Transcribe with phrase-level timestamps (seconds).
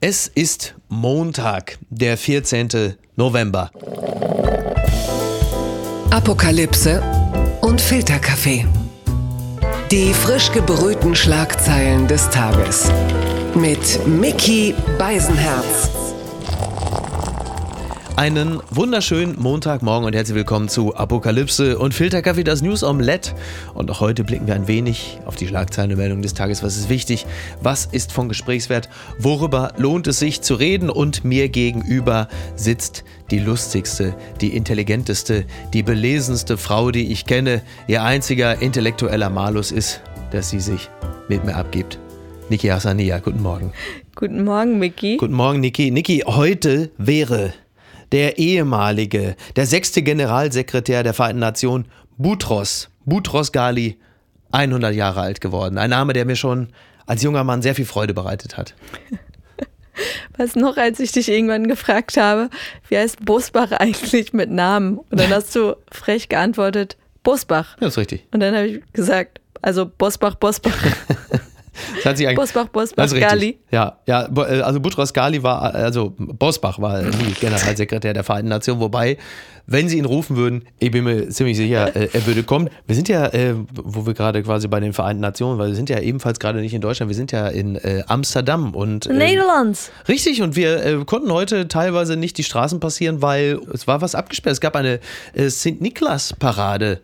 [0.00, 2.96] Es ist Montag, der 14.
[3.16, 3.70] November.
[6.10, 7.02] Apokalypse
[7.62, 8.66] und Filterkaffee.
[9.90, 12.92] Die frisch gebrühten Schlagzeilen des Tages.
[13.54, 15.88] Mit Mickey Beisenherz.
[18.16, 23.32] Einen wunderschönen Montagmorgen und herzlich willkommen zu Apokalypse und Filterkaffee, das News Omelette.
[23.74, 26.62] Und auch heute blicken wir ein wenig auf die Schlagzeilenmeldung des Tages.
[26.62, 27.26] Was ist wichtig?
[27.60, 28.88] Was ist von Gesprächswert?
[29.18, 30.88] Worüber lohnt es sich zu reden?
[30.88, 35.44] Und mir gegenüber sitzt die lustigste, die intelligenteste,
[35.74, 37.60] die belesenste Frau, die ich kenne.
[37.86, 40.88] Ihr einziger intellektueller Malus ist, dass sie sich
[41.28, 41.98] mit mir abgibt.
[42.48, 43.74] Niki Hassania, guten Morgen.
[44.14, 45.18] Guten Morgen, Micky.
[45.18, 45.90] Guten Morgen, Niki.
[45.90, 47.52] Niki, heute wäre
[48.12, 51.86] der ehemalige, der sechste Generalsekretär der Vereinten Nationen,
[52.18, 53.98] Boutros, Boutros Ghali,
[54.52, 55.78] 100 Jahre alt geworden.
[55.78, 56.68] Ein Name, der mir schon
[57.06, 58.74] als junger Mann sehr viel Freude bereitet hat.
[60.36, 62.50] Was noch, als ich dich irgendwann gefragt habe,
[62.88, 64.98] wie heißt Bosbach eigentlich mit Namen?
[64.98, 67.76] Und dann hast du frech geantwortet, Bosbach.
[67.80, 68.26] Ja, ist richtig.
[68.32, 70.76] Und dann habe ich gesagt, also Bosbach, Bosbach.
[71.96, 73.12] Das hat sich eigentlich, Bosbach, Bosbach.
[73.12, 73.58] Ghali.
[73.70, 78.80] Ja, ja, äh, also Boutros Ghali war, also Bosbach war nie Generalsekretär der Vereinten Nationen,
[78.80, 79.18] wobei,
[79.66, 82.70] wenn sie ihn rufen würden, ich bin mir ziemlich sicher, äh, er würde kommen.
[82.86, 85.90] Wir sind ja, äh, wo wir gerade quasi bei den Vereinten Nationen, weil wir sind
[85.90, 89.90] ja ebenfalls gerade nicht in Deutschland, wir sind ja in äh, Amsterdam und äh, Netherlands.
[90.08, 94.54] Richtig, und wir konnten heute teilweise nicht die Straßen passieren, weil es war was abgesperrt.
[94.54, 95.00] Es gab eine
[95.34, 95.80] äh, St.
[95.80, 97.00] Niklas-Parade.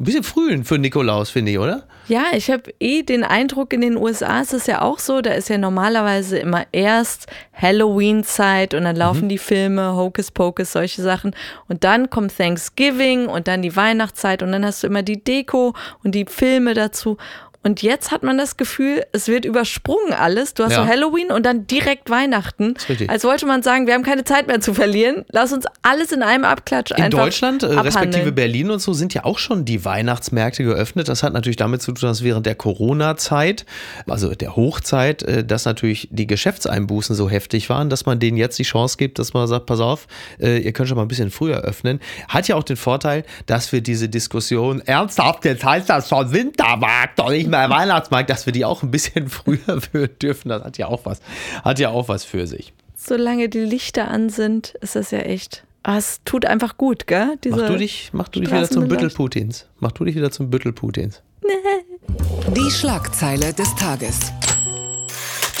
[0.00, 1.82] Ein bisschen früh für Nikolaus, finde ich, oder?
[2.08, 5.32] Ja, ich habe eh den Eindruck, in den USA ist es ja auch so, da
[5.32, 11.36] ist ja normalerweise immer erst Halloween-Zeit und dann laufen die Filme, Hocus Pocus, solche Sachen.
[11.68, 15.74] Und dann kommt Thanksgiving und dann die Weihnachtszeit und dann hast du immer die Deko
[16.02, 17.18] und die Filme dazu.
[17.62, 20.54] Und jetzt hat man das Gefühl, es wird übersprungen alles.
[20.54, 20.84] Du hast Ja.
[20.84, 22.74] so Halloween und dann direkt Weihnachten.
[23.08, 25.26] Als wollte man sagen, wir haben keine Zeit mehr zu verlieren.
[25.30, 28.34] Lass uns alles in einem Abklatsch In Deutschland, äh, respektive abhandeln.
[28.34, 31.08] Berlin und so, sind ja auch schon die Weihnachtsmärkte geöffnet.
[31.08, 33.66] Das hat natürlich damit zu tun, dass während der Corona-Zeit,
[34.06, 38.58] also der Hochzeit, äh, dass natürlich die Geschäftseinbußen so heftig waren, dass man denen jetzt
[38.58, 40.06] die Chance gibt, dass man sagt, pass auf,
[40.40, 42.00] äh, ihr könnt schon mal ein bisschen früher öffnen.
[42.28, 47.18] Hat ja auch den Vorteil, dass wir diese Diskussion, ernsthaft, jetzt heißt das schon Wintermarkt,
[47.18, 50.48] doch nicht mehr Weihnachtsmarkt, dass wir die auch ein bisschen früher führen dürfen.
[50.48, 51.20] Das hat ja auch was,
[51.62, 52.72] hat ja auch was für sich.
[52.96, 55.64] Solange die Lichter an sind, ist das ja echt.
[55.82, 57.38] Ah, es tut einfach gut, gell?
[57.42, 59.08] Diese Mach du dich, mach du dich wieder zum Büttel.
[59.08, 59.66] Putins.
[59.78, 61.22] Mach du dich wieder zum Büttel Putins.
[62.54, 64.30] Die Schlagzeile des Tages.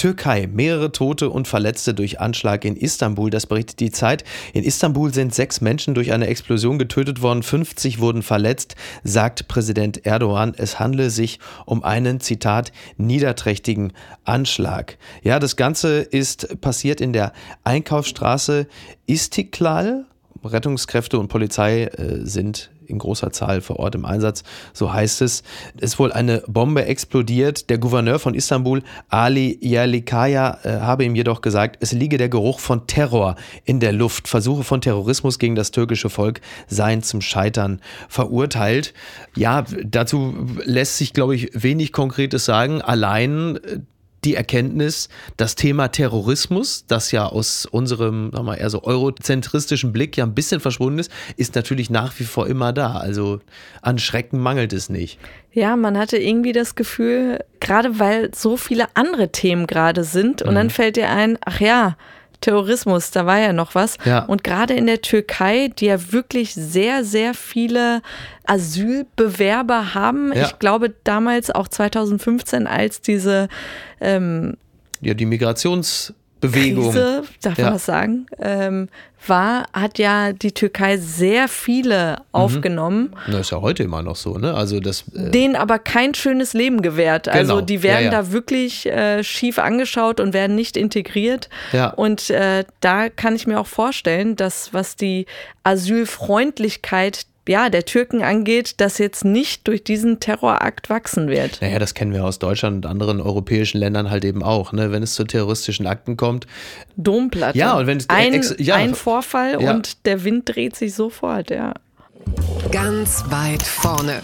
[0.00, 0.48] Türkei.
[0.50, 3.28] Mehrere Tote und Verletzte durch Anschlag in Istanbul.
[3.28, 4.24] Das berichtet die Zeit.
[4.54, 7.42] In Istanbul sind sechs Menschen durch eine Explosion getötet worden.
[7.42, 10.54] 50 wurden verletzt, sagt Präsident Erdogan.
[10.56, 13.92] Es handle sich um einen, Zitat, niederträchtigen
[14.24, 14.96] Anschlag.
[15.22, 17.34] Ja, das Ganze ist passiert in der
[17.64, 18.68] Einkaufsstraße
[19.04, 20.06] Istiklal.
[20.42, 24.42] Rettungskräfte und Polizei äh, sind in großer Zahl vor Ort im Einsatz,
[24.72, 25.42] so heißt es.
[25.76, 27.70] Es ist wohl eine Bombe explodiert.
[27.70, 32.60] Der Gouverneur von Istanbul, Ali Yerlikaya, äh, habe ihm jedoch gesagt, es liege der Geruch
[32.60, 34.28] von Terror in der Luft.
[34.28, 38.94] Versuche von Terrorismus gegen das türkische Volk seien zum Scheitern verurteilt.
[39.36, 40.34] Ja, dazu
[40.64, 42.82] lässt sich, glaube ich, wenig Konkretes sagen.
[42.82, 43.80] Allein äh,
[44.24, 49.92] die Erkenntnis, das Thema Terrorismus, das ja aus unserem, sagen wir mal, eher so eurozentristischen
[49.92, 52.94] Blick ja ein bisschen verschwunden ist, ist natürlich nach wie vor immer da.
[52.96, 53.40] Also
[53.82, 55.18] an Schrecken mangelt es nicht.
[55.52, 60.50] Ja, man hatte irgendwie das Gefühl, gerade weil so viele andere Themen gerade sind und
[60.50, 60.54] Mhm.
[60.54, 61.96] dann fällt dir ein, ach ja,
[62.40, 63.96] Terrorismus, da war ja noch was.
[64.04, 64.24] Ja.
[64.24, 68.02] Und gerade in der Türkei, die ja wirklich sehr, sehr viele
[68.46, 70.32] Asylbewerber haben.
[70.32, 70.44] Ja.
[70.44, 73.48] Ich glaube damals auch 2015, als diese
[74.00, 74.56] ähm,
[75.00, 75.26] Ja, die
[76.42, 76.92] Migrationsbewegung.
[76.92, 77.64] Krise, darf Ja.
[77.64, 78.88] man das sagen, ähm,
[79.26, 82.24] war, hat ja die Türkei sehr viele Mhm.
[82.32, 84.54] aufgenommen, Na, ist ja heute immer noch so, ne?
[84.54, 85.04] Also das.
[85.14, 87.28] Äh, denen aber kein schönes Leben gewährt.
[87.28, 87.66] Also Genau.
[87.66, 88.22] die werden Ja, ja.
[88.22, 91.50] da wirklich äh, schief angeschaut und werden nicht integriert.
[91.72, 91.88] Ja.
[91.90, 95.26] Und äh, da kann ich mir auch vorstellen, dass was die
[95.64, 101.60] Asylfreundlichkeit ja, der Türken angeht, das jetzt nicht durch diesen Terrorakt wachsen wird.
[101.60, 104.92] naja, das kennen wir aus Deutschland und anderen europäischen Ländern halt eben auch, ne?
[104.92, 106.46] Wenn es zu terroristischen Akten kommt.
[106.96, 107.58] Domplatte.
[107.58, 108.76] Ja, und wenn es- ein, ja.
[108.76, 109.70] ein Vorfall Ja.
[109.74, 111.74] und der Wind dreht sich sofort, ja.
[112.70, 114.20] Ganz weit vorne.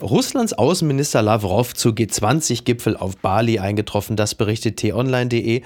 [0.00, 5.62] Russlands Außenminister Lavrov zu G20-Gipfel auf Bali eingetroffen, das berichtet t-online.de.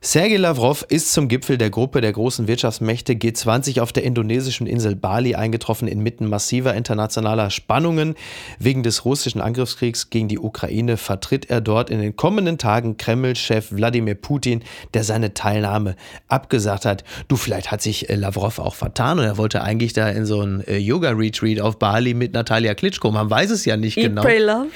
[0.00, 4.94] Sergei Lavrov ist zum Gipfel der Gruppe der großen Wirtschaftsmächte G20 auf der indonesischen Insel
[4.94, 8.14] Bali eingetroffen inmitten massiver internationaler Spannungen.
[8.60, 13.72] Wegen des russischen Angriffskriegs gegen die Ukraine vertritt er dort in den kommenden Tagen Kreml-Chef
[13.72, 14.62] Wladimir Putin,
[14.94, 15.96] der seine Teilnahme
[16.28, 17.02] abgesagt hat.
[17.26, 20.42] Du, vielleicht hat sich äh, Lavrov auch vertan und er wollte eigentlich da in so
[20.42, 23.10] ein äh, Yoga-Retreat auf Bali mit Natalia Klitschko.
[23.10, 24.22] Man weiß es ja nicht Eat, genau.
[24.22, 24.68] Pray, love.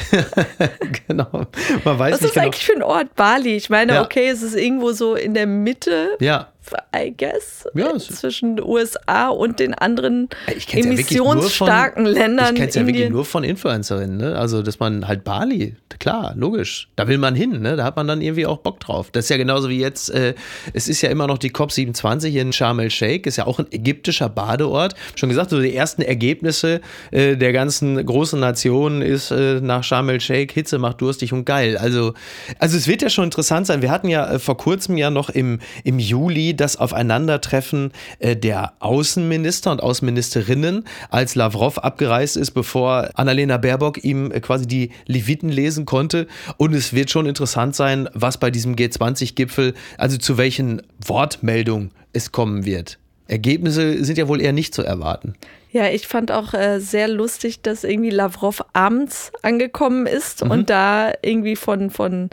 [1.07, 1.47] genau.
[1.85, 2.47] Man weiß Was nicht ist genau.
[2.47, 3.55] eigentlich für ein Ort Bali?
[3.55, 4.03] Ich meine, Ja.
[4.03, 6.52] okay, es ist irgendwo so in der Mitte, Ja,
[6.95, 12.55] I guess, Ja, zwischen den USA und den anderen kenn's ja emissionsstarken Ländern.
[12.55, 14.37] Ich kenne es ja wirklich nur von Influencerinnen, ne?
[14.37, 16.89] Also, dass man halt Bali, klar, logisch.
[16.97, 17.77] Da will man hin, ne?
[17.77, 19.11] Da hat man dann irgendwie auch Bock drauf.
[19.11, 20.35] Das ist ja genauso wie jetzt, äh,
[20.73, 24.29] es ist ja immer noch die COP27 in Sharm el-Sheikh, ist ja auch ein ägyptischer
[24.29, 24.95] Badeort.
[25.17, 26.81] Schon gesagt, so die ersten Ergebnisse
[27.11, 31.77] äh, der ganzen großen Nationen ist äh, nach Sharm el-Sheikh, Hitze macht durstig und geil.
[31.77, 32.15] Also,
[32.59, 33.83] also es wird ja schon interessant sein.
[33.83, 38.73] Wir hatten ja äh, vor kurzem ja noch im, im Juli das Aufeinandertreffen äh, der
[38.81, 45.49] Außenminister und Außenministerinnen, als Lavrov abgereist ist, bevor Annalena Baerbock ihm äh, quasi die Leviten
[45.49, 46.27] lesen konnte.
[46.57, 52.33] Und es wird schon interessant sein, was bei diesem G20-Gipfel, also zu welchen Wortmeldungen es
[52.33, 52.99] kommen wird.
[53.29, 55.35] Ergebnisse sind ja wohl eher nicht zu erwarten.
[55.71, 60.51] Ja, ich fand auch äh, sehr lustig, dass irgendwie Lavrov abends angekommen ist Mhm.
[60.51, 62.29] und da irgendwie von, von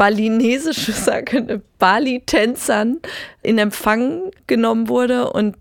[0.00, 3.00] balinesisch, sage Bali-Tänzern
[3.42, 5.30] in Empfang genommen wurde.
[5.30, 5.56] Und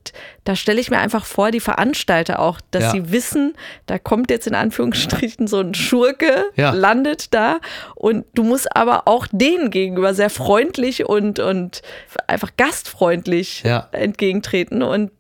[0.46, 2.92] da stelle ich mir einfach vor, die Veranstalter auch, dass Ja.
[2.92, 3.54] sie wissen,
[3.86, 6.72] da kommt jetzt in Anführungsstrichen so ein Schurke, Ja.
[6.72, 7.60] landet da.
[7.96, 11.82] Und du musst aber auch denen gegenüber sehr freundlich und, und
[12.28, 13.90] einfach gastfreundlich Ja.
[13.92, 14.84] entgegentreten.
[14.84, 15.12] Und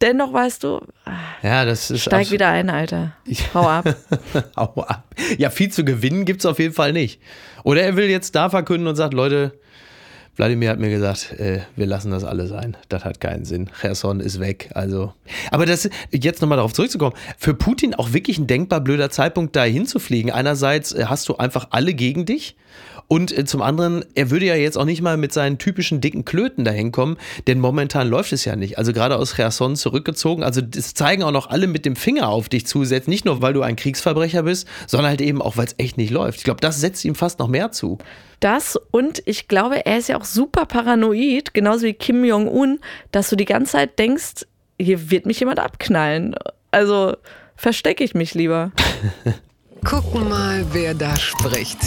[0.00, 0.80] dennoch weißt du,
[1.42, 3.12] Ja, das ist Steig wieder ein, Alter.
[3.54, 3.96] Hau ab.
[4.56, 5.04] Hau ab.
[5.36, 7.20] Ja, viel zu gewinnen gibt es auf jeden Fall nicht.
[7.64, 9.52] Oder er will jetzt da verkünden und sagt, Leute,
[10.38, 12.76] Wladimir hat mir gesagt, äh, wir lassen das alle sein.
[12.88, 13.68] Das hat keinen Sinn.
[13.80, 14.70] Cherson ist weg.
[14.72, 15.12] Also,
[15.50, 17.16] aber das jetzt nochmal darauf zurückzukommen.
[17.36, 20.30] Für Putin auch wirklich ein denkbar blöder Zeitpunkt, da hinzufliegen.
[20.30, 22.56] Einerseits äh, hast du einfach alle gegen dich.
[23.08, 26.26] Und äh, zum anderen, er würde ja jetzt auch nicht mal mit seinen typischen dicken
[26.26, 27.16] Klöten dahin kommen,
[27.46, 28.76] denn momentan läuft es ja nicht.
[28.76, 30.42] Also gerade aus Cherson zurückgezogen.
[30.42, 33.40] Also das zeigen auch noch alle mit dem Finger auf dich zu, selbst nicht nur,
[33.40, 36.38] weil du ein Kriegsverbrecher bist, sondern halt eben auch, weil es echt nicht läuft.
[36.38, 37.98] Ich glaube, das setzt ihm fast noch mehr zu.
[38.40, 42.78] Das und ich glaube, er ist ja auch super paranoid, genauso wie Kim Jong-un,
[43.10, 44.46] dass du die ganze Zeit denkst,
[44.78, 46.34] hier wird mich jemand abknallen.
[46.70, 47.16] Also
[47.56, 48.70] verstecke ich mich lieber.
[49.84, 51.78] Gucken mal, wer da spricht.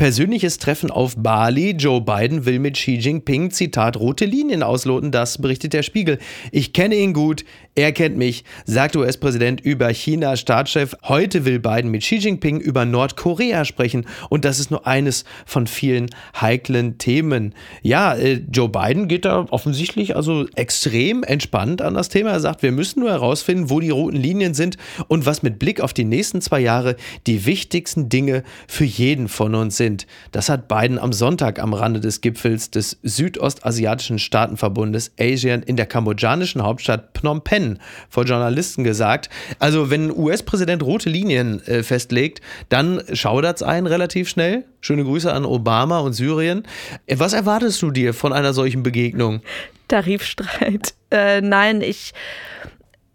[0.00, 1.72] Persönliches Treffen auf Bali.
[1.72, 5.12] Joe Biden will mit Xi Jinping, Zitat, rote Linien ausloten.
[5.12, 6.18] Das berichtet der Spiegel.
[6.52, 7.44] Ich kenne ihn gut,
[7.76, 10.96] er kennt mich, sagt US-Präsident über Chinas Staatschef.
[11.04, 14.06] Heute will Biden mit Xi Jinping über Nordkorea sprechen.
[14.28, 17.54] Und das ist nur eines von vielen heiklen Themen.
[17.82, 22.30] Ja, äh, Joe Biden geht da offensichtlich also extrem entspannt an das Thema.
[22.30, 24.76] Er sagt, wir müssen nur herausfinden, wo die roten Linien sind
[25.06, 26.96] und was mit Blick auf die nächsten zwei Jahre
[27.28, 30.08] die wichtigsten Dinge für jeden von uns sind.
[30.32, 35.86] Das hat Biden am Sonntag am Rande des Gipfels des Südostasiatischen Staatenverbundes ASEAN in der
[35.86, 37.59] kambodschanischen Hauptstadt Phnom Penh
[38.08, 39.30] vor Journalisten gesagt.
[39.58, 44.64] Also wenn US-Präsident rote Linien äh, festlegt, dann schaudert's einen relativ schnell.
[44.80, 46.64] Schöne Grüße an Obama und Syrien.
[47.06, 49.40] Äh, Was erwartest du dir von einer solchen Begegnung?
[49.88, 50.94] Tarifstreit.
[51.10, 52.14] Äh, nein, ich,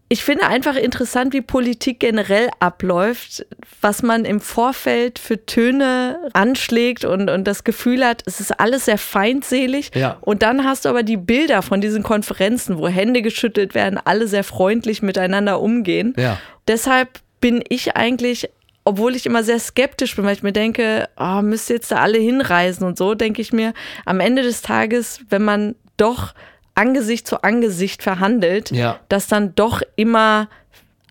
[0.07, 3.45] ich finde einfach interessant, wie Politik generell abläuft,
[3.81, 8.85] was man im Vorfeld für Töne anschlägt und, und das Gefühl hat, es ist alles
[8.85, 9.91] sehr feindselig.
[9.95, 10.17] Ja.
[10.21, 14.27] Und dann hast du aber die Bilder von diesen Konferenzen, wo Hände geschüttelt werden, alle
[14.27, 16.13] sehr freundlich miteinander umgehen.
[16.17, 16.37] Ja.
[16.67, 18.49] Deshalb bin ich eigentlich
[18.87, 21.97] obwohl ich immer sehr skeptisch bin, weil ich mir denke, oh, müsst ihr jetzt da
[21.97, 23.73] alle hinreisen und so, denke ich mir,
[24.05, 26.35] am Ende des Tages, wenn man doch
[26.75, 28.99] Angesicht zu Angesicht verhandelt, Ja.
[29.09, 30.49] dass dann doch immer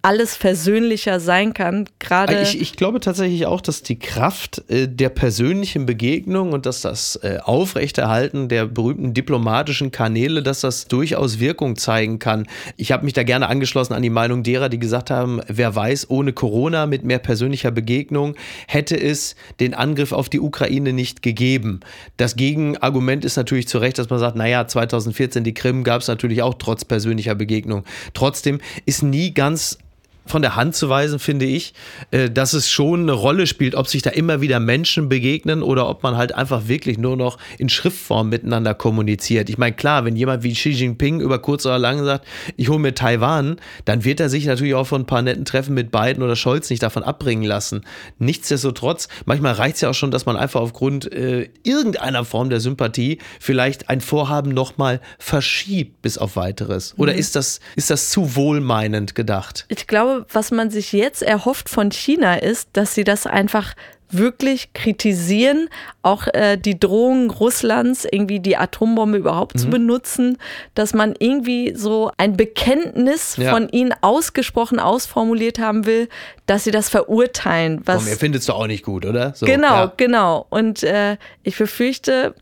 [0.05, 1.89] alles versöhnlicher sein kann.
[1.99, 6.83] Gerade Ich, ich glaube tatsächlich auch, dass die Kraft äh, der persönlichen Begegnung und dass
[6.83, 12.47] das äh, Aufrechterhalten der berühmten diplomatischen Kanäle, dass das durchaus Wirkung zeigen kann.
[12.77, 16.11] Ich habe mich da gerne angeschlossen an die Meinung derer, die gesagt haben, wer weiß,
[16.11, 18.35] ohne Corona mit mehr persönlicher Begegnung
[18.69, 21.81] hätte es den Angriff auf die Ukraine nicht gegeben.
[22.19, 26.09] Das Gegenargument ist natürlich zu Recht, dass man sagt, naja, 2014 die Krim gab es
[26.09, 27.85] natürlich auch trotz persönlicher Begegnung.
[28.13, 29.79] Trotzdem ist nie ganz
[30.27, 31.75] von der Hand zu weisen, finde ich,
[32.11, 35.89] äh, dass es schon eine Rolle spielt, ob sich da immer wieder Menschen begegnen oder
[35.89, 39.51] ob man halt einfach wirklich nur noch in Schriftform miteinander kommuniziert.
[39.51, 42.27] Ich meine, klar, wenn jemand wie Xi Jinping über kurz oder lang sagt,
[42.57, 45.75] ich hole mir Taiwan, dann wird er sich natürlich auch von ein paar netten Treffen
[45.75, 47.83] mit Biden oder Scholz nicht davon abbringen lassen.
[48.19, 52.61] Nichtsdestotrotz, manchmal reicht es ja auch schon, dass man einfach aufgrund äh, irgendeiner Form der
[52.61, 56.95] Sympathie vielleicht ein Vorhaben nochmal verschiebt bis auf weiteres.
[56.97, 57.19] Oder mhm.
[57.19, 59.67] ist, das, ist das zu wohlmeinend gedacht?
[59.69, 63.75] Ich glaube, was man sich jetzt erhofft von China ist, dass sie das einfach
[64.11, 65.69] wirklich kritisieren,
[66.03, 69.59] auch äh, die Drohung Russlands, irgendwie die Atombombe überhaupt mhm.
[69.59, 70.39] zu benutzen,
[70.75, 73.51] dass man irgendwie so ein Bekenntnis ja.
[73.53, 76.09] von ihnen ausgesprochen ausformuliert haben will,
[76.47, 77.81] dass sie das verurteilen.
[77.85, 79.35] Was Komm, ihr findet es doch auch nicht gut, oder?
[79.35, 79.93] So, genau, ja.
[79.97, 80.47] genau.
[80.51, 82.35] Und äh, ich befürchte,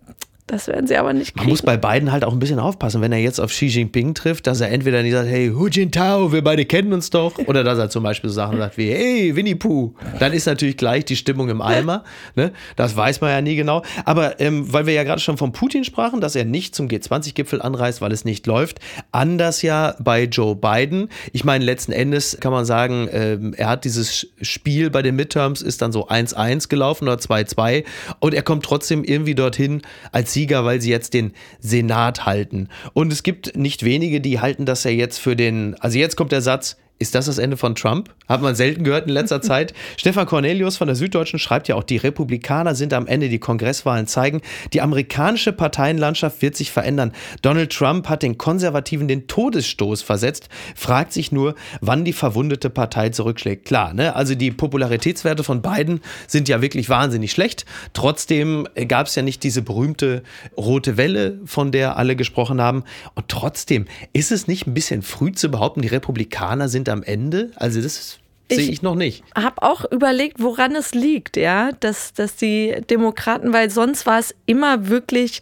[0.53, 1.47] das werden sie aber nicht kriegen.
[1.47, 4.13] Man muss bei beiden halt auch ein bisschen aufpassen, wenn er jetzt auf Xi Jinping
[4.13, 7.65] trifft, dass er entweder nicht sagt, hey, Hu Jintao, wir beide kennen uns doch, oder
[7.65, 9.95] dass er zum Beispiel so Sachen sagt wie, hey, Winnie Pooh.
[10.19, 12.05] Dann ist natürlich gleich die Stimmung im Eimer.
[12.35, 12.53] Ne?
[12.77, 13.83] Das weiß man ja nie genau.
[14.05, 17.61] Aber ähm, weil wir ja gerade schon von Putin sprachen, dass er nicht zum G20-Gipfel
[17.61, 18.79] anreist, weil es nicht läuft,
[19.11, 21.09] anders ja bei Joe Biden.
[21.33, 25.63] Ich meine, letzten Endes kann man sagen, ähm, er hat dieses Spiel bei den Midterms,
[25.63, 27.85] ist dann so 1-1 gelaufen oder 2-2
[28.21, 32.69] und er kommt trotzdem irgendwie dorthin als Sieger Sieger, weil sie jetzt den Senat halten.
[32.95, 36.33] Und es gibt nicht wenige, die halten das ja jetzt für den, also jetzt kommt
[36.33, 38.11] der Satz, ist das das Ende von Trump?
[38.29, 39.75] Hat man selten gehört in letzter Zeit.
[39.97, 44.07] Stefan Cornelius von der Süddeutschen schreibt ja auch, die Republikaner sind am Ende, die Kongresswahlen
[44.07, 44.41] zeigen,
[44.73, 47.13] die amerikanische Parteienlandschaft wird sich verändern.
[47.43, 53.11] Donald Trump hat den Konservativen den Todesstoß versetzt, fragt sich nur, wann die verwundete Partei
[53.11, 53.65] zurückschlägt.
[53.65, 54.15] Klar, ne?
[54.15, 57.67] also die Popularitätswerte von beiden sind ja wirklich wahnsinnig schlecht.
[57.93, 60.23] Trotzdem gab es ja nicht diese berühmte
[60.57, 62.85] rote Welle, von der alle gesprochen haben.
[63.15, 67.51] Und trotzdem ist es nicht ein bisschen früh zu behaupten, die Republikaner sind am Ende?
[67.57, 68.19] Also das
[68.51, 69.25] sehe ich noch nicht.
[69.37, 74.19] Ich habe auch überlegt, woran es liegt, ja, dass, dass die Demokraten, weil sonst war
[74.19, 75.41] es immer wirklich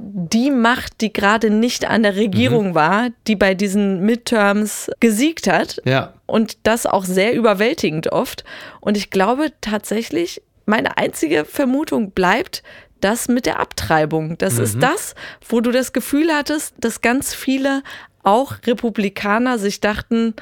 [0.00, 2.74] die Macht, die gerade nicht an der Regierung mhm.
[2.74, 5.80] war, die bei diesen Midterms gesiegt hat.
[5.84, 6.14] Ja.
[6.26, 8.44] Und das auch sehr überwältigend oft.
[8.80, 12.62] Und ich glaube tatsächlich, meine einzige Vermutung bleibt,
[13.00, 14.38] das mit der Abtreibung.
[14.38, 14.64] Das mhm.
[14.64, 15.14] ist das,
[15.48, 17.82] wo du das Gefühl hattest, dass ganz viele
[18.22, 20.34] auch Republikaner sich dachten,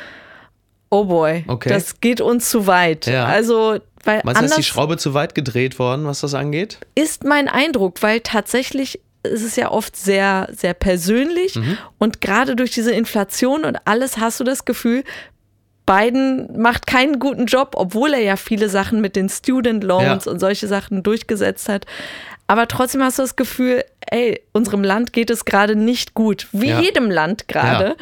[1.00, 1.68] oh boy, okay.
[1.68, 3.06] das geht uns zu weit.
[3.06, 3.26] Ja.
[3.26, 6.78] Also, weil Meinst du, ist die Schraube zu weit gedreht worden, was das angeht?
[6.94, 11.78] Ist mein Eindruck, weil tatsächlich ist es ja oft sehr, sehr persönlich mhm.
[11.98, 15.02] und gerade durch diese Inflation und alles hast du das Gefühl,
[15.86, 20.32] Biden macht keinen guten Job, obwohl er ja viele Sachen mit den Student Loans ja.
[20.32, 21.86] und solche Sachen durchgesetzt hat.
[22.48, 26.68] Aber trotzdem hast du das Gefühl, ey, unserem Land geht es gerade nicht gut, wie
[26.68, 26.80] ja.
[26.80, 27.88] jedem Land gerade.
[27.88, 27.94] Ja.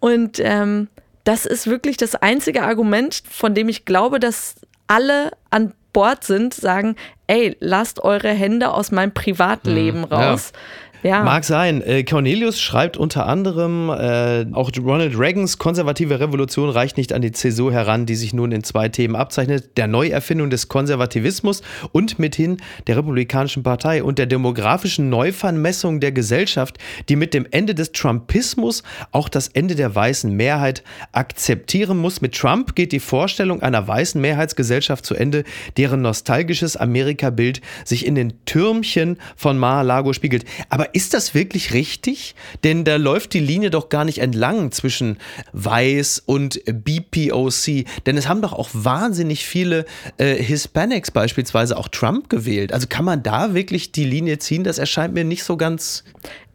[0.00, 0.88] Und ähm,
[1.28, 4.54] das ist wirklich das einzige Argument, von dem ich glaube, dass
[4.86, 10.04] alle an Bord sind, sagen, ey, lasst eure Hände aus meinem Privatleben mhm.
[10.04, 10.52] raus.
[10.54, 10.58] Ja.
[11.02, 11.22] Ja.
[11.22, 11.80] Mag sein.
[11.82, 17.30] Äh, Cornelius schreibt unter anderem, äh, auch Ronald Reagans konservative Revolution reicht nicht an die
[17.30, 21.62] Zäsur heran, die sich nun in zwei Themen abzeichnet: der Neuerfindung des Konservativismus
[21.92, 26.78] und mithin der Republikanischen Partei und der demografischen Neuvermessung der Gesellschaft,
[27.08, 32.20] die mit dem Ende des Trumpismus auch das Ende der weißen Mehrheit akzeptieren muss.
[32.20, 35.44] Mit Trump geht die Vorstellung einer weißen Mehrheitsgesellschaft zu Ende,
[35.76, 40.44] deren nostalgisches Amerikabild sich in den Türmchen von Mar-a-Lago spiegelt.
[40.68, 42.34] Aber ist das wirklich richtig?
[42.64, 45.18] Denn da läuft die Linie doch gar nicht entlang zwischen
[45.52, 47.84] Weiß und BPOC.
[48.06, 49.84] Denn es haben doch auch wahnsinnig viele
[50.18, 52.72] äh, Hispanics beispielsweise auch Trump gewählt.
[52.72, 54.64] Also kann man da wirklich die Linie ziehen?
[54.64, 56.04] Das erscheint mir nicht so ganz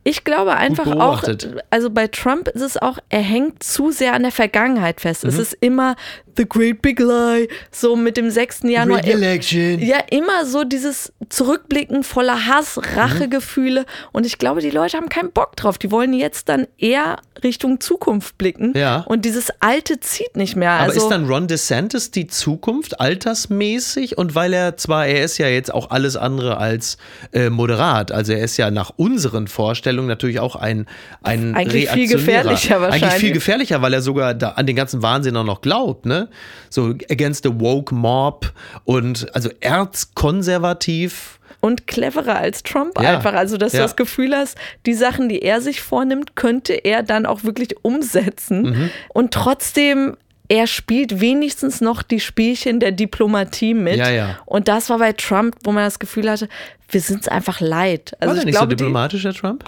[0.06, 1.24] ich glaube einfach auch,
[1.70, 5.24] also bei Trump ist es auch, er hängt zu sehr an der Vergangenheit fest.
[5.24, 5.30] Mhm.
[5.30, 5.96] Es ist immer
[6.38, 8.62] The Great Big Lie, so mit dem 6.
[8.64, 9.04] Januar.
[9.04, 9.80] Election.
[9.80, 13.82] Ja, immer so dieses Zurückblicken voller Hass, Rachegefühle.
[13.82, 13.86] Mhm.
[14.12, 15.78] Und ich glaube, die Leute haben keinen Bock drauf.
[15.78, 18.74] Die wollen jetzt dann eher Richtung Zukunft blicken.
[18.76, 19.02] Ja.
[19.08, 20.72] Und dieses Alte zieht nicht mehr.
[20.72, 24.18] Aber also, ist dann Ron DeSantis die Zukunft altersmäßig?
[24.18, 26.98] Und weil er zwar, er ist ja jetzt auch alles andere als
[27.34, 28.12] äh, moderat.
[28.12, 30.88] Also er ist ja nach unseren Vorstellungen natürlich auch ein,
[31.22, 33.04] ein Eigentlich viel gefährlicher wahrscheinlich.
[33.04, 36.23] Eigentlich viel gefährlicher, weil er sogar da an den ganzen Wahnsinn auch noch glaubt, ne?
[36.70, 38.52] So against the woke mob
[38.86, 43.16] und also erzkonservativ und cleverer als Trump ja.
[43.16, 43.34] einfach.
[43.34, 43.80] Also, dass ja.
[43.80, 47.78] du das Gefühl hast, die Sachen, die er sich vornimmt, könnte er dann auch wirklich
[47.84, 48.64] umsetzen.
[48.64, 48.90] Mhm.
[49.14, 50.18] Und trotzdem
[50.50, 53.96] er spielt wenigstens noch die Spielchen der Diplomatie mit.
[53.96, 54.40] Ja, ja.
[54.46, 56.50] Und das war bei Trump, wo man das Gefühl hatte,
[56.90, 58.14] wir sind es einfach leid.
[58.20, 59.64] Also War der ich nicht glaube, so diplomatisch, der Trump?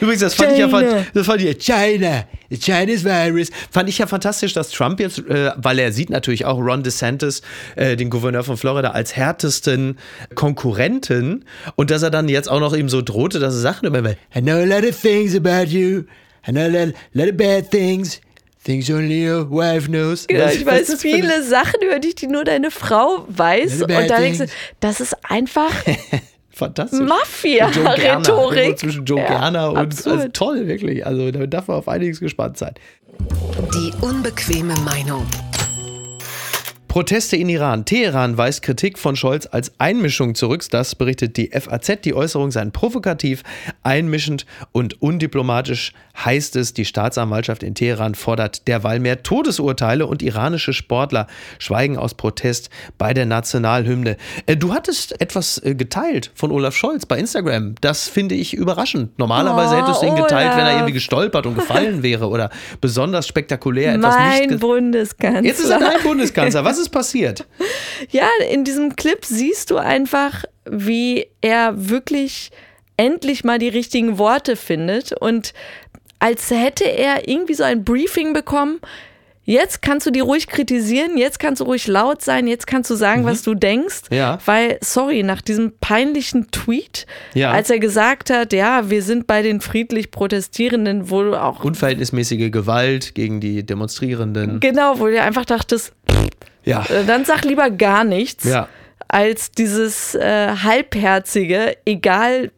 [0.00, 0.68] Übrigens, das fand ich ja
[1.14, 3.50] das fand ich, China, Chinese virus.
[3.70, 7.42] Fand ich ja fantastisch, dass Trump jetzt, äh, weil er sieht natürlich auch Ron DeSantis,
[7.76, 9.98] äh, den Gouverneur von Florida, als härtesten
[10.34, 11.44] Konkurrenten
[11.76, 14.00] und dass er dann jetzt auch noch ihm so drohte, dass er Sachen über
[14.34, 16.04] I know a lot of things about you.
[16.46, 18.20] I know a lot, lot of bad things.
[18.62, 20.26] Things only your wife knows.
[20.30, 23.82] Was- ich weiß viele Sachen, über die, die nur deine Frau weiß.
[23.82, 24.46] Und da denkst du,
[24.80, 25.70] das ist einfach
[26.50, 27.00] Fantastisch.
[27.00, 28.78] Mafia-Rhetorik.
[28.78, 29.76] zwischen Joe Ja, und
[30.06, 31.06] also toll, wirklich.
[31.06, 32.74] Also da darf man auf einiges gespannt sein.
[33.74, 35.26] Die unbequeme Meinung.
[36.90, 37.84] Proteste in Iran.
[37.84, 40.64] Teheran weist Kritik von Scholz als Einmischung zurück.
[40.72, 42.00] Das berichtet die FAZ.
[42.04, 43.44] Die Äußerungen seien provokativ,
[43.84, 45.92] einmischend und undiplomatisch,
[46.24, 46.74] heißt es.
[46.74, 51.28] Die Staatsanwaltschaft in Teheran fordert derweil mehr Todesurteile und iranische Sportler
[51.60, 54.16] schweigen aus Protest bei der Nationalhymne.
[54.46, 57.76] Äh, Du hattest etwas äh, geteilt von Olaf Scholz bei Instagram.
[57.80, 59.16] Das finde ich überraschend.
[59.16, 63.28] Normalerweise Oh, hättest du ihn geteilt, wenn er irgendwie gestolpert und gefallen wäre oder besonders
[63.28, 65.44] spektakulär etwas nicht Mein Bundeskanzler.
[65.44, 66.64] Jetzt ist er kein Bundeskanzler.
[66.64, 67.46] Was ist passiert?
[68.10, 72.50] Ja, in diesem Clip siehst du einfach, wie er wirklich
[72.96, 75.52] endlich mal die richtigen Worte findet und
[76.18, 78.80] als hätte er irgendwie so ein Briefing bekommen.
[79.44, 82.94] Jetzt kannst du die ruhig kritisieren, jetzt kannst du ruhig laut sein, jetzt kannst du
[82.94, 84.02] sagen, was du denkst.
[84.10, 84.16] Mhm.
[84.16, 84.38] Ja.
[84.44, 87.50] Weil, sorry, nach diesem peinlichen Tweet, Ja.
[87.50, 92.52] als er gesagt hat, ja, wir sind bei den friedlich Protestierenden, wo du auch, Unverhältnismäßige
[92.52, 94.60] Gewalt gegen die Demonstrierenden.
[94.60, 95.94] genau, wo du einfach dachtest,
[96.64, 96.84] Ja.
[96.88, 98.44] äh, dann sag lieber gar nichts.
[98.44, 98.68] Ja.
[99.08, 102.52] als dieses äh, halbherzige, egal.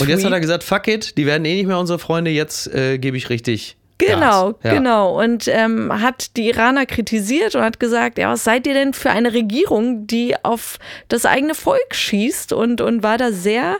[0.00, 0.42] Und jetzt hat er Tweet.
[0.42, 3.76] gesagt, fuck it, die werden eh nicht mehr unsere Freunde, jetzt äh, gebe ich richtig.
[3.98, 4.54] Genau.
[4.62, 4.74] Ja.
[4.74, 5.20] genau.
[5.20, 9.10] Und ähm, hat die Iraner kritisiert und hat gesagt, ja, was seid ihr denn für
[9.10, 10.78] eine Regierung, die auf
[11.08, 13.78] das eigene Volk schießt und, und war da sehr,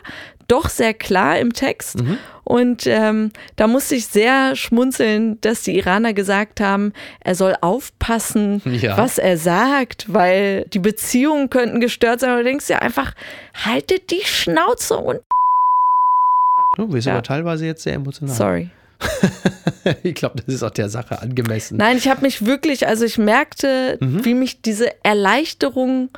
[0.49, 2.01] doch sehr klar im Text.
[2.01, 2.17] Mhm.
[2.43, 8.61] Und ähm, da musste ich sehr schmunzeln, dass die Iraner gesagt haben, er soll aufpassen,
[8.65, 8.97] Ja.
[8.97, 12.31] was er sagt, weil die Beziehungen könnten gestört sein.
[12.31, 13.13] Und du denkst ja einfach,
[13.65, 15.19] haltet die Schnauze und
[16.77, 17.13] Du bist Ja.
[17.13, 18.35] aber teilweise jetzt sehr emotional.
[18.35, 18.69] sorry.
[20.03, 21.77] Ich glaube, das ist auch der Sache angemessen.
[21.77, 26.09] Nein, ich habe mich wirklich, also ich merkte, wie mich diese Erleichterung Mhm.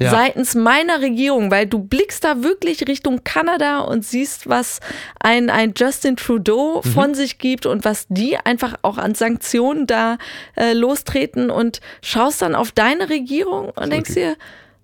[0.00, 0.10] Ja.
[0.10, 4.80] seitens meiner Regierung, weil du blickst da wirklich Richtung Kanada und siehst, was
[5.20, 6.88] ein, ein Justin Trudeau Mhm.
[6.90, 10.16] von sich gibt und was die einfach auch an Sanktionen da
[10.56, 14.36] äh, lostreten und schaust dann auf deine Regierung und denkst dir,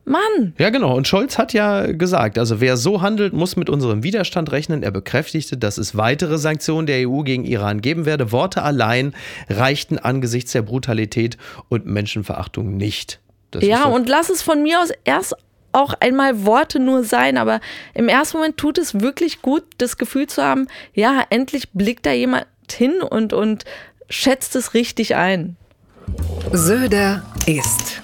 [0.08, 0.94] Mann, Ja, genau.
[0.96, 4.84] Und Scholz hat ja gesagt, also wer so handelt, muss mit unserem Widerstand rechnen.
[4.84, 8.30] Er bekräftigte, dass es weitere Sanktionen der EU gegen Iran geben werde.
[8.30, 9.14] Worte allein
[9.48, 11.38] reichten angesichts der Brutalität
[11.68, 13.18] und Menschenverachtung nicht.
[13.60, 15.34] Das Ja, und lass es von mir aus erst
[15.72, 17.60] auch einmal Worte nur sein, aber
[17.94, 22.12] im ersten Moment tut es wirklich gut, das Gefühl zu haben, ja, endlich blickt da
[22.12, 23.64] jemand hin und, und
[24.08, 25.56] schätzt es richtig ein.
[26.52, 28.00] Söder ist.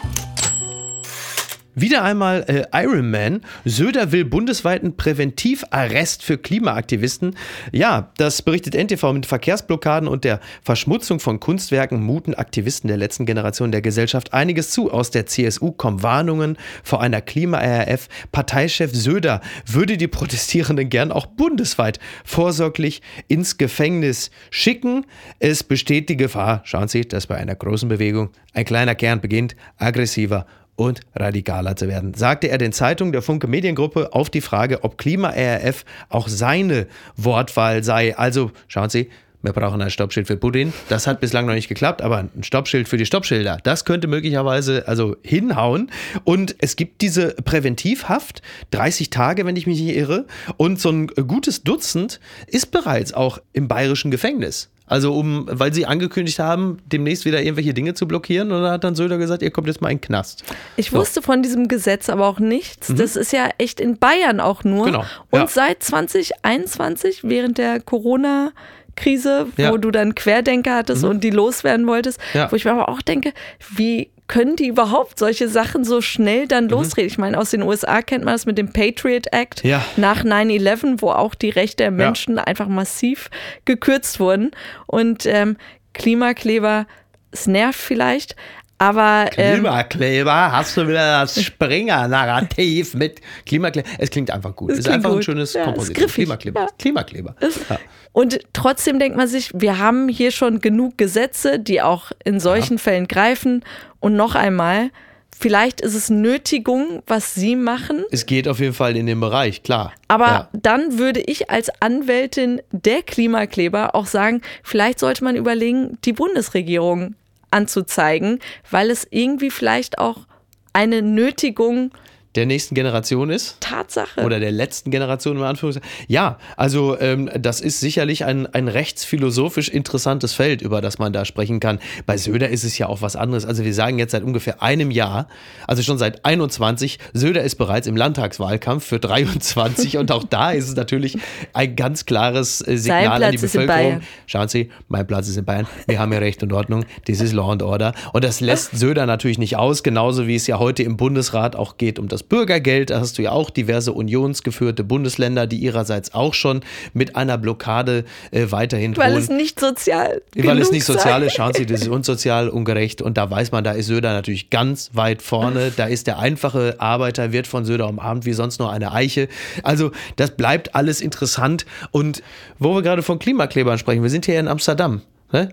[1.74, 3.40] Wieder einmal äh, Iron Man.
[3.64, 7.34] Söder will bundesweiten Präventivarrest für Klimaaktivisten.
[7.72, 13.24] Ja, das berichtet NTV mit Verkehrsblockaden und der Verschmutzung von Kunstwerken muten Aktivisten der letzten
[13.24, 14.92] Generation der Gesellschaft einiges zu.
[14.92, 18.08] Aus der CSU kommen Warnungen vor einer Klima-RAF.
[18.32, 25.06] Parteichef Söder würde die Protestierenden gern auch bundesweit vorsorglich ins Gefängnis schicken.
[25.38, 29.56] Es besteht die Gefahr, schauen Sie, dass bei einer großen Bewegung ein kleiner Kern beginnt,
[29.78, 30.44] aggressiver
[30.76, 34.98] und radikaler zu werden, sagte er den Zeitungen der Funke Mediengruppe auf die Frage, ob
[34.98, 38.16] Klima-RAF auch seine Wortwahl sei.
[38.16, 39.10] Also, schauen Sie,
[39.42, 40.72] wir brauchen ein Stoppschild für Putin.
[40.88, 44.86] Das hat bislang noch nicht geklappt, aber ein Stoppschild für die Stoppschilder, das könnte möglicherweise
[44.86, 45.90] also hinhauen.
[46.22, 50.26] Und es gibt diese Präventivhaft, 30 Tage, wenn ich mich nicht irre,
[50.58, 54.70] und so ein gutes Dutzend ist bereits auch im bayerischen Gefängnis.
[54.92, 58.84] Also um, weil sie angekündigt haben, demnächst wieder irgendwelche Dinge zu blockieren, und dann hat
[58.84, 60.44] dann Söder gesagt, ihr kommt jetzt mal in den Knast.
[60.76, 60.98] Ich So.
[60.98, 62.92] wusste von diesem Gesetz aber auch nichts.
[62.94, 64.82] Das ist ja echt in Bayern auch nur.
[64.86, 64.92] Mhm.
[64.92, 65.46] Genau, Und ja.
[65.46, 68.52] seit 2021, während der Corona-
[68.94, 69.76] Krise, wo Ja.
[69.78, 72.52] du dann Querdenker hattest und die loswerden wolltest, Ja.
[72.52, 73.32] wo ich mir aber auch denke,
[73.74, 76.48] wie können die überhaupt solche Sachen so schnell Mhm.
[76.48, 77.06] dann lostreten?
[77.06, 79.84] Ich meine, aus den USA kennt man das mit dem Patriot Act Ja.
[79.98, 83.28] nach 9-11, wo auch die Rechte der Menschen einfach massiv
[83.66, 84.52] gekürzt wurden.
[84.86, 85.56] Und ähm,
[85.92, 86.86] Klimakleber,
[87.30, 88.34] es nervt vielleicht,
[88.82, 93.88] Aber ähm, Klimakleber, hast du wieder das Springer-Narrativ mit Klimakleber.
[93.98, 94.72] Es klingt einfach gut.
[94.72, 95.20] Es ist einfach gut.
[95.20, 96.08] ein schönes ja, Komposition.
[96.08, 96.60] Klimakleber.
[96.62, 96.66] Ja.
[96.80, 97.36] Klimakleber.
[97.40, 97.78] Ja.
[98.10, 102.78] Und trotzdem denkt man sich, wir haben hier schon genug Gesetze, die auch in solchen
[102.78, 103.64] Fällen greifen.
[104.00, 104.90] Und noch einmal,
[105.34, 108.04] Vielleicht ist es Nötigung, was Sie machen.
[108.12, 109.92] Es geht auf jeden Fall in den Bereich, klar.
[110.06, 110.48] Aber ja.
[110.52, 117.16] dann würde ich als Anwältin der Klimakleber auch sagen, vielleicht sollte man überlegen, die Bundesregierung
[117.52, 118.38] anzuzeigen,
[118.70, 120.26] weil es irgendwie vielleicht auch
[120.72, 121.92] eine Nötigung
[122.34, 123.60] der nächsten Generation ist.
[123.60, 124.22] Tatsache.
[124.22, 125.88] Oder der letzten Generation im Anführungszeichen.
[126.08, 131.24] Ja, also ähm, das ist sicherlich ein, ein rechtsphilosophisch interessantes Feld, über das man da
[131.24, 131.78] sprechen kann.
[132.06, 133.44] Bei Söder ist es ja auch was anderes.
[133.44, 135.28] Also wir sagen jetzt seit ungefähr einem Jahr,
[135.66, 140.68] also schon seit 21, Söder ist bereits im Landtagswahlkampf für 23 und auch da ist
[140.68, 141.18] es natürlich
[141.52, 144.00] ein ganz klares äh, Signal an die Bevölkerung.
[144.26, 145.66] Schauen Sie, mein Platz ist in Bayern.
[145.86, 146.86] Wir haben ja Recht und Ordnung.
[147.06, 147.92] Das ist Law and Order.
[148.12, 151.76] Und das lässt Söder natürlich nicht aus, genauso wie es ja heute im Bundesrat auch
[151.76, 152.90] geht um das das Bürgergeld.
[152.90, 156.60] Da hast du ja auch diverse unionsgeführte Bundesländer, die ihrerseits auch schon
[156.92, 159.22] mit einer Blockade äh, weiterhin Weil drohen.
[159.22, 163.02] es nicht sozial Weil es nicht sozial ist, schauen Sie, das ist unsozial, ungerecht.
[163.02, 165.72] Und da weiß man, da ist Söder natürlich ganz weit vorne.
[165.76, 169.28] Da ist der einfache Arbeiter, wird von Söder umarmt wie sonst nur eine Eiche.
[169.62, 171.66] Also das bleibt alles interessant.
[171.90, 172.22] Und
[172.58, 175.02] wo wir gerade von Klimaklebern sprechen, wir sind hier in Amsterdam.
[175.32, 175.48] Ne?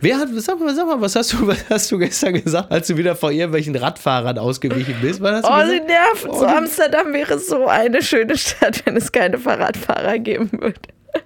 [0.00, 2.86] Wer hat, sag mal, sag mal, was hast du, was hast du gestern gesagt, als
[2.86, 5.20] du wieder vor irgendwelchen Radfahrern ausgewichen bist?
[5.20, 6.30] oh, sie nerven.
[6.30, 10.80] Oh, so Amsterdam wäre so eine schöne Stadt, wenn es keine Fahrradfahrer geben würde.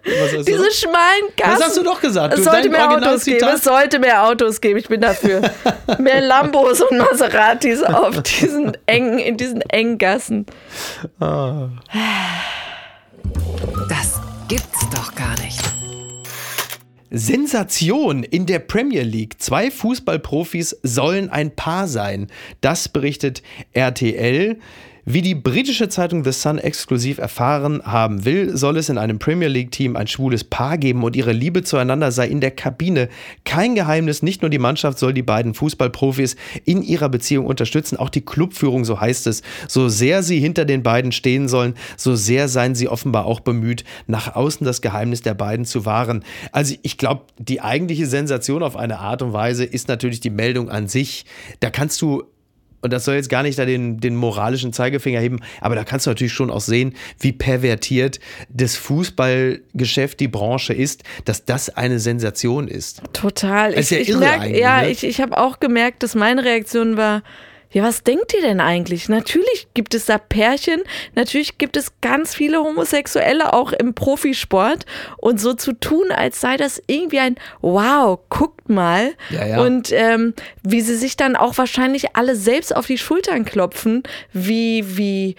[0.06, 0.70] Diese du?
[0.70, 1.58] schmalen Gassen.
[1.58, 2.38] Das hast du doch gesagt.
[2.38, 3.48] Es sollte mehr Autos geben.
[3.48, 4.78] Es sollte mehr Autos geben.
[4.78, 5.42] Ich bin dafür.
[5.98, 10.46] mehr Lambos und Maseratis auf diesen engen, in diesen engen Gassen.
[11.18, 11.68] Ah.
[13.88, 15.60] Das gibt's doch gar nicht.
[17.10, 19.40] Sensation in der Premier League.
[19.40, 22.28] Zwei Fußballprofis sollen ein Paar sein.
[22.60, 23.42] Das berichtet
[23.72, 24.58] RTL.
[25.04, 29.48] Wie die britische Zeitung The Sun exklusiv erfahren haben will, soll es in einem Premier
[29.48, 33.08] League-Team ein schwules Paar geben und ihre Liebe zueinander sei in der Kabine
[33.44, 34.22] kein Geheimnis.
[34.22, 38.84] Nicht nur die Mannschaft soll die beiden Fußballprofis in ihrer Beziehung unterstützen, auch die Clubführung,
[38.84, 39.42] so heißt es.
[39.68, 43.84] So sehr sie hinter den beiden stehen sollen, so sehr seien sie offenbar auch bemüht,
[44.06, 46.24] nach außen das Geheimnis der beiden zu wahren.
[46.52, 50.68] Also ich glaube, die eigentliche Sensation auf eine Art und Weise ist natürlich die Meldung
[50.68, 51.24] an sich.
[51.60, 52.24] Da kannst du
[52.82, 56.06] und das soll jetzt gar nicht da den, den moralischen Zeigefinger heben, aber da kannst
[56.06, 61.98] du natürlich schon auch sehen, wie pervertiert das Fußballgeschäft, die Branche ist, dass das eine
[61.98, 63.02] Sensation ist.
[63.12, 63.72] Total.
[63.72, 64.62] Das ist ja ich, irre ich merk, eigentlich.
[64.62, 64.90] Ja, ne?
[64.90, 67.22] ich, ich habe auch gemerkt, dass meine Reaktion war,
[67.72, 69.08] ja, was denkt ihr denn eigentlich?
[69.08, 70.82] Natürlich gibt es da Pärchen,
[71.14, 74.86] natürlich gibt es ganz viele Homosexuelle auch im Profisport
[75.18, 79.12] und so zu tun, als sei das irgendwie ein Wow, guckt mal.
[79.30, 79.62] Ja, ja.
[79.62, 84.02] Und ähm, wie sie sich dann auch wahrscheinlich alle selbst auf die Schultern klopfen,
[84.32, 85.36] wie, wie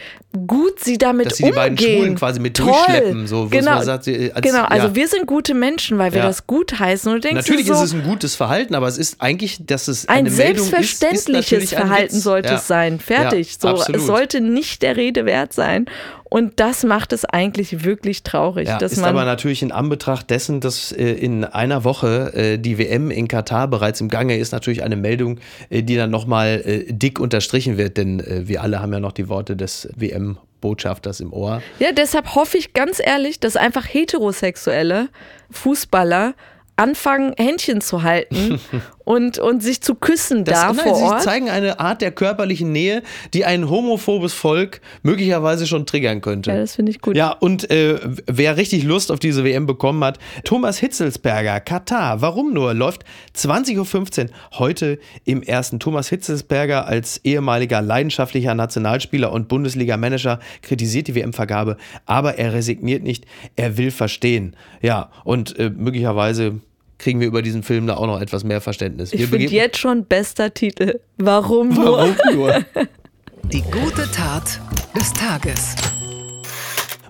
[0.48, 1.54] gut sie damit Dass sie umgehen.
[1.54, 2.68] die beiden Schwulen quasi mit Toll.
[2.68, 3.28] durchschleppen.
[3.28, 4.96] So, genau, sagt, als, genau, also ja.
[4.96, 6.28] wir sind gute Menschen, weil wir Ja.
[6.28, 7.12] das gut heißen.
[7.12, 10.08] Und denkst Natürlich so, ist es ein gutes Verhalten, aber es ist eigentlich, dass es
[10.08, 12.56] ein Meldung ist, ist selbstverständliches Verhalten sollte ja.
[12.56, 13.00] es sein.
[13.00, 13.58] Fertig.
[13.60, 14.02] So, absolut.
[14.02, 15.86] es sollte nicht der Rede wert sein.
[16.34, 20.30] Und das macht es eigentlich wirklich traurig, Ja, dass ist man aber natürlich in Anbetracht
[20.30, 24.54] dessen, dass äh, in einer Woche äh, die WM in Katar bereits im Gange ist,
[24.54, 28.82] natürlich eine Meldung, äh, die dann nochmal äh, dick unterstrichen wird, denn äh, wir alle
[28.82, 29.90] haben ja noch die Worte des
[30.22, 31.62] WM-Botschafters im Ohr.
[31.80, 35.10] ja, deshalb hoffe ich ganz ehrlich, dass einfach heterosexuelle
[35.52, 36.34] Fußballer
[36.76, 38.60] anfangen, Händchen zu halten
[39.12, 41.22] und, und sich zu küssen Das, da nein, vor sie Ort.
[41.22, 46.52] zeigen eine Art der körperlichen Nähe, die ein homophobes Volk möglicherweise schon triggern könnte.
[46.52, 47.18] Ja, das finde ich gut.
[47.18, 52.22] Ja, und äh, wer richtig Lust auf diese WM bekommen hat, Thomas Hitzelsberger, Katar.
[52.22, 52.74] Warum nur?
[52.74, 53.04] Läuft
[53.36, 55.80] 20.15 Uhr heute im ersten.
[55.82, 63.26] Thomas Hitzelsberger als ehemaliger leidenschaftlicher Nationalspieler und Bundesliga-Manager kritisiert die WM-Vergabe, aber er resigniert nicht.
[63.58, 64.56] Er will verstehen.
[64.82, 66.62] Ja, und äh, möglicherweise
[67.02, 69.12] kriegen wir über diesen Film da auch noch etwas mehr Verständnis.
[69.12, 71.00] ich Wir finde begeben- jetzt schon bester Titel.
[71.18, 71.98] Warum nur?
[71.98, 72.64] Warum nur?
[73.52, 74.60] Die gute Tat
[74.96, 75.76] des Tages.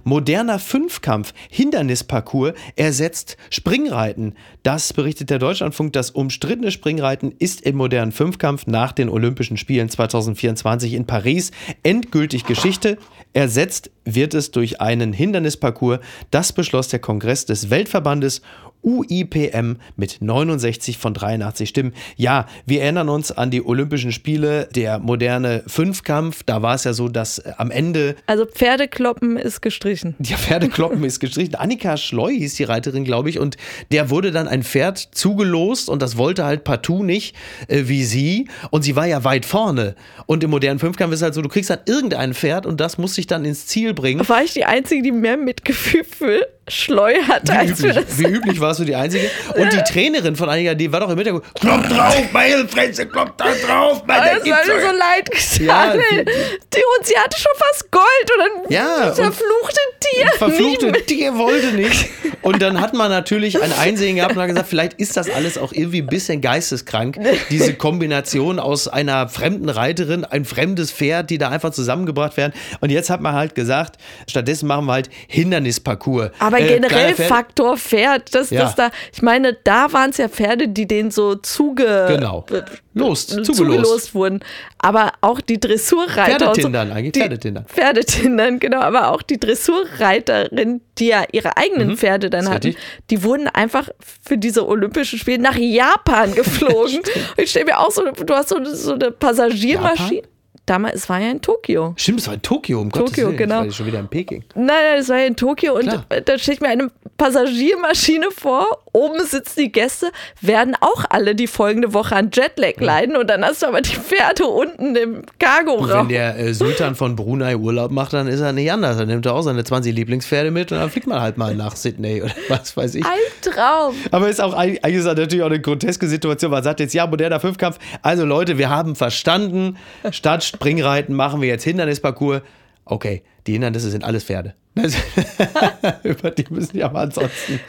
[0.03, 4.33] Moderner Fünfkampf, Hindernisparcours ersetzt Springreiten.
[4.63, 5.93] Das berichtet der Deutschlandfunk.
[5.93, 11.51] Das umstrittene Springreiten ist im modernen Fünfkampf nach den Olympischen Spielen 2024 in Paris
[11.83, 12.97] endgültig Geschichte.
[13.33, 15.99] Ersetzt wird es durch einen Hindernisparcours.
[16.31, 18.41] Das beschloss der Kongress des Weltverbandes
[18.83, 21.93] UIPM mit 69 von 83 Stimmen.
[22.17, 26.43] Ja, wir erinnern uns an die Olympischen Spiele, der moderne Fünfkampf.
[26.43, 28.15] Da war es ja so, dass äh, am Ende.
[28.27, 30.15] Also Pferdekloppen ist gestrichen.
[30.23, 31.55] Ja, Pferdekloppen ist gestrichen.
[31.55, 33.57] Annika Schleu hieß die Reiterin, glaube ich, und
[33.91, 37.35] der wurde dann ein Pferd zugelost und das wollte halt partout nicht
[37.67, 38.47] äh, wie sie.
[38.69, 39.95] Und sie war ja weit vorne.
[40.25, 43.15] Und im modernen Fünfkampf ist halt so, du kriegst halt irgendein Pferd und das muss
[43.15, 44.27] sich dann ins Ziel bringen.
[44.27, 48.19] War ich die Einzige, die mehr Mitgefühl für Schleu hatte, Wie als für üblich, das.
[48.19, 49.29] wie üblich warst du die Einzige.
[49.55, 51.43] Und die Trainerin von Annika, die war doch im Hintergrund.
[51.59, 55.65] Klopp drauf, meine Fresse, klopp da drauf, meine Das hat mir so leid getan.
[55.67, 56.25] Ja, ey.
[56.25, 60.27] die, und sie hatte schon fast Gold und dann Ja, das verfluchte Tier.
[60.37, 62.09] Verfluchte Tier wollte nicht.
[62.41, 65.59] Und dann hat man natürlich ein Einsehen gehabt und hat gesagt, vielleicht ist das alles
[65.59, 67.19] auch irgendwie ein bisschen geisteskrank.
[67.51, 72.53] Diese Kombination aus einer fremden Reiterin, ein fremdes Pferd, die da einfach zusammengebracht werden.
[72.79, 76.31] Und jetzt hat man halt gesagt, stattdessen machen wir halt Hindernisparcours.
[76.39, 78.60] Aber Äh, generell Pferd- Faktor Pferd, das, Ja.
[78.63, 82.45] Das da, ich meine, da waren es ja Pferde, die denen so zuge, Genau.
[82.93, 83.55] Los, zugelost.
[83.55, 84.39] zugelost wurden.
[84.79, 86.37] Aber auch die Dressurreiter.
[86.47, 87.65] Pferdetindern, eigentlich die, Pferdetindern.
[87.65, 88.79] Pferdetindern, genau.
[88.81, 92.83] Aber auch die Dressurreiterin, die ja ihre eigenen Pferde dann hatten, richtig.
[93.09, 93.89] die wurden einfach
[94.23, 96.97] für diese Olympischen Spiele nach Japan geflogen.
[96.97, 100.23] und ich stelle mir auch so, du hast so, so eine Passagiermaschine.
[100.67, 101.93] Damals, es war ja in Tokio.
[101.97, 103.37] Stimmt, es war in Tokio, um Tokio, Willen.
[103.37, 103.57] genau.
[103.59, 104.43] Das war schon wieder in Peking.
[104.55, 106.05] Nein, nein, das war ja in Tokio und Klar.
[106.23, 108.65] da stehe ich mir eine Passagiermaschine vor.
[108.93, 113.43] Oben sitzen die Gäste, werden auch alle die folgende Woche an Jetlag leiden und dann
[113.43, 116.09] hast du aber die Pferde unten im Und wenn Cargo-Raum.
[116.09, 118.97] der äh, Sultan von Brunei Urlaub macht, dann ist er nicht anders.
[118.97, 121.75] Dann nimmt er auch seine 20 Lieblingspferde mit und dann fliegt man halt mal nach
[121.75, 123.05] Sydney oder was weiß ich.
[123.05, 123.95] Ein Traum.
[124.11, 126.51] Aber ist auch eigentlich ist das natürlich auch eine groteske Situation.
[126.51, 127.79] Man sagt jetzt, ja, moderner Fünfkampf.
[128.01, 129.77] Also Leute, wir haben verstanden,
[130.11, 132.41] statt Springreiten machen wir jetzt Hindernisparcours.
[132.85, 134.55] Okay, die Hindernisse sind alles Pferde.
[136.03, 137.59] Über die müssen ja aber ansonsten.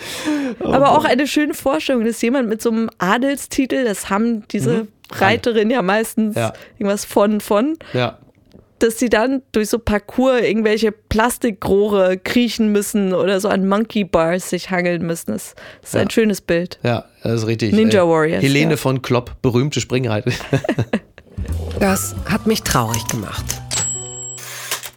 [0.61, 5.71] Aber auch eine schöne Vorstellung, dass jemand mit so einem Adelstitel, das haben diese Reiterin
[5.71, 6.41] ja meistens Mhm.
[6.41, 6.53] Ja.
[6.79, 8.19] irgendwas von, von, Ja.
[8.79, 14.51] dass sie dann durch so Parcours irgendwelche Plastikrohre kriechen müssen oder so an Monkey Bars
[14.51, 15.33] sich hangeln müssen.
[15.33, 16.11] Das ist ein Ja.
[16.11, 16.79] schönes Bild.
[16.83, 17.73] Ja, das ist richtig.
[17.73, 18.77] Ninja Warriors, Helene ja.
[18.77, 20.39] von Klopp, berühmte Springreiterin.
[21.79, 23.62] Das hat mich traurig gemacht.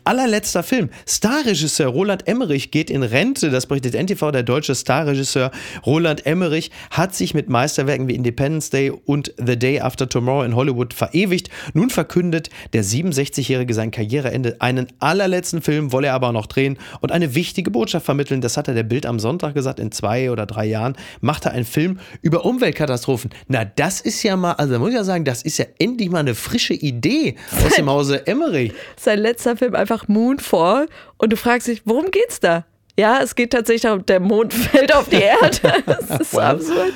[0.06, 0.90] Allerletzter Film.
[1.08, 3.50] Starregisseur Roland Emmerich geht in Rente.
[3.50, 4.32] Das berichtet NTV.
[4.32, 5.52] Der deutsche Starregisseur
[5.86, 10.56] Roland Emmerich hat sich mit Meisterwerken wie Independence Day und The Day After Tomorrow in
[10.56, 11.50] Hollywood verewigt.
[11.74, 14.58] Nun verkündet der 67-Jährige sein Karriereende.
[14.60, 18.42] Einen allerletzten Film wolle er aber noch drehen und eine wichtige Botschaft vermitteln.
[18.42, 19.80] Das hat er der Bild am Sonntag gesagt.
[19.80, 23.32] In zwei oder drei Jahren macht er einen Film über Umweltkatastrophen.
[23.48, 26.10] Na, das ist ja mal, also da muss ich ja sagen, das ist ja endlich
[26.10, 28.74] mal eine frische Idee aus dem Hause Emmerich.
[28.98, 32.66] Sein letzter Film einfach Moonfall und du fragst dich, worum geht's da?
[32.98, 35.84] Ja, es geht tatsächlich darum, der Mond fällt auf die Erde.
[35.86, 36.94] Das ist so absurd.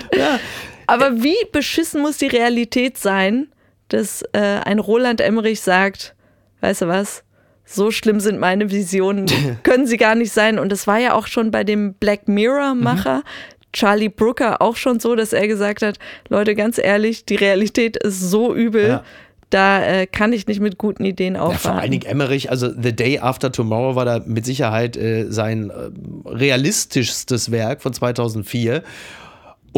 [0.88, 3.48] Aber wie beschissen muss die Realität sein,
[3.90, 6.16] dass äh, ein Roland Emmerich sagt,
[6.62, 7.24] weißt du was,
[7.66, 9.28] so schlimm sind meine Visionen,
[9.64, 10.58] können sie gar nicht sein.
[10.58, 13.24] Und das war ja auch schon bei dem Black Mirror-Macher.
[13.72, 18.20] Charlie Brooker auch schon so, dass er gesagt hat, Leute, ganz ehrlich, die Realität ist
[18.22, 19.04] so übel, Ja.
[19.50, 21.80] Da äh, kann ich nicht mit guten Ideen Ja, vor aufwarten.
[21.80, 25.90] allen Dingen Emmerich, also The Day After Tomorrow war da mit Sicherheit äh, sein äh,
[26.28, 28.84] realistischstes Werk von 2004.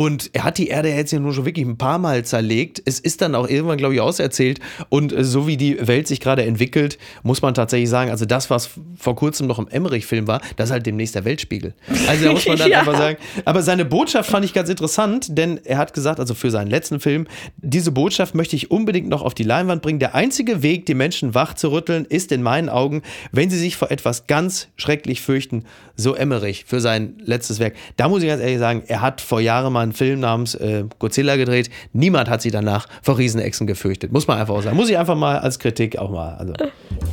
[0.01, 2.81] Und er hat die Erde jetzt ja nur schon wirklich ein paar Mal zerlegt.
[2.85, 4.59] Es ist dann auch irgendwann, glaube ich, auserzählt.
[4.89, 8.49] Und äh, so wie die Welt sich gerade entwickelt, muss man tatsächlich sagen, also das,
[8.49, 11.75] was vor kurzem noch im Emmerich-Film war, das ist halt demnächst der Weltspiegel.
[12.07, 12.79] Also da muss man dann Ja.
[12.79, 13.17] einfach sagen.
[13.45, 16.99] Aber seine Botschaft fand ich ganz interessant, denn er hat gesagt, also für seinen letzten
[16.99, 19.99] Film, diese Botschaft möchte ich unbedingt noch auf die Leinwand bringen.
[19.99, 23.75] Der einzige Weg, die Menschen wach zu rütteln, ist in meinen Augen, wenn sie sich
[23.75, 27.75] vor etwas ganz schrecklich fürchten, so Emmerich für sein letztes Werk.
[27.97, 30.85] Da muss ich ganz ehrlich sagen, er hat vor Jahren mal einen Film namens äh,
[30.99, 31.69] Godzilla gedreht.
[31.93, 34.11] Niemand hat sich danach vor Riesenechsen gefürchtet.
[34.11, 34.77] Muss man einfach auch sagen.
[34.77, 36.35] Muss ich einfach mal als Kritik auch mal.
[36.35, 36.53] Also.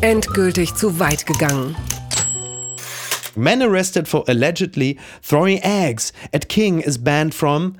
[0.00, 1.76] Endgültig zu weit gegangen.
[3.34, 7.76] Man arrested for allegedly throwing eggs at king is banned from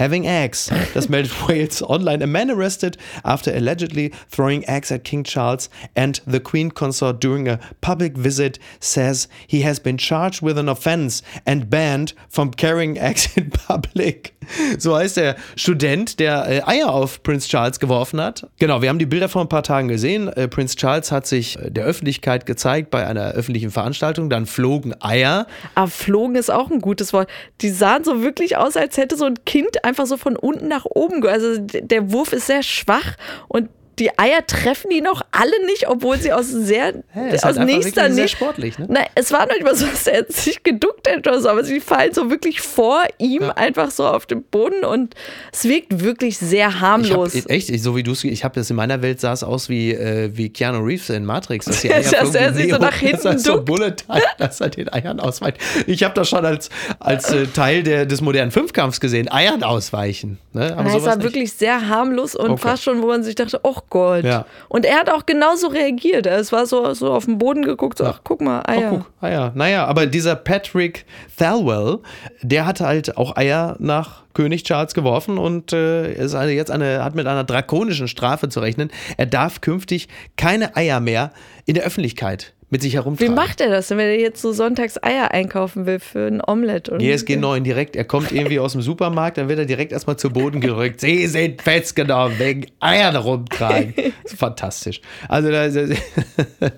[0.00, 0.70] having eggs.
[0.94, 2.22] Das meldet Wales Online.
[2.22, 7.46] A man arrested after allegedly throwing eggs at King Charles and the Queen consort during
[7.48, 12.96] a public visit says he has been charged with an offense and banned from carrying
[12.98, 14.34] eggs in public.
[14.78, 18.48] So heißt der Student, der äh, Eier auf Prince Charles geworfen hat.
[18.58, 20.28] Genau, wir haben die Bilder vor ein paar Tagen gesehen.
[20.28, 24.30] Äh, Prince Charles hat sich äh, der Öffentlichkeit gezeigt bei einer öffentlichen Veranstaltung.
[24.30, 25.46] Dann flogen Eier.
[25.74, 27.28] Aber flogen ist auch ein gutes Wort.
[27.60, 30.84] Die sahen so wirklich aus, als hätte so ein Kind einfach so von unten nach
[30.84, 31.26] oben.
[31.26, 33.16] Also der Wurf ist sehr schwach
[33.48, 33.68] und
[34.00, 37.66] die Eier treffen die noch alle nicht, obwohl sie aus sehr, Ja, ist aus halt
[37.68, 38.26] nächster Nähe.
[38.28, 38.86] sportlich, ne?
[38.88, 41.62] Nein, es war noch nicht mal so, dass er sich geduckt hätte oder so, aber
[41.62, 45.14] sie fallen so wirklich vor ihm einfach so auf den Boden und
[45.52, 47.34] es wirkt wirklich sehr Ich hab, harmlos.
[47.46, 49.68] echt, ich- so wie du es, ich habe das in meiner Welt sah es aus
[49.68, 52.78] wie, äh, wie Keanu Reeves in Matrix, dass die Ja, Eier dass er sich so
[52.78, 53.62] nach hinten dass er so.
[53.62, 53.96] Bullet
[54.38, 55.58] dass er den Eiern ausweicht.
[55.86, 60.38] Ich habe das schon als, als äh, Teil der, des modernen Fünfkampfs gesehen, Eiern ausweichen.
[60.52, 60.74] Ne?
[60.76, 61.24] Aber es war nicht.
[61.24, 62.62] wirklich sehr harmlos und Okay.
[62.62, 64.24] fast schon, wo man sich dachte, oh Gott.
[64.24, 64.46] Ja.
[64.68, 66.26] Und er hat auch genauso reagiert.
[66.26, 68.92] Es war so, so auf den Boden geguckt, so, ach, guck mal, Eier.
[68.92, 69.52] Oh, guck, Eier.
[69.54, 71.04] Naja, aber dieser Patrick
[71.36, 71.98] Thalwell,
[72.42, 77.04] der hat halt auch Eier nach König Charles geworfen und äh, ist eine, jetzt eine,
[77.04, 78.90] hat mit einer drakonischen Strafe zu rechnen.
[79.16, 81.32] Er darf künftig keine Eier mehr
[81.66, 83.34] in der Öffentlichkeit mit sich Wie herumtragen.
[83.34, 86.88] macht er das denn, wenn er jetzt so sonntags Eier einkaufen will für ein Omelett?
[86.88, 90.16] Und GSG 9 direkt, er kommt irgendwie aus dem Supermarkt, dann wird er direkt erstmal
[90.16, 91.00] zu Boden gerückt.
[91.00, 93.94] Sie sind festgenommen wegen Eiern rumtragen.
[93.96, 95.00] Das ist fantastisch.
[95.28, 95.90] Also da, das,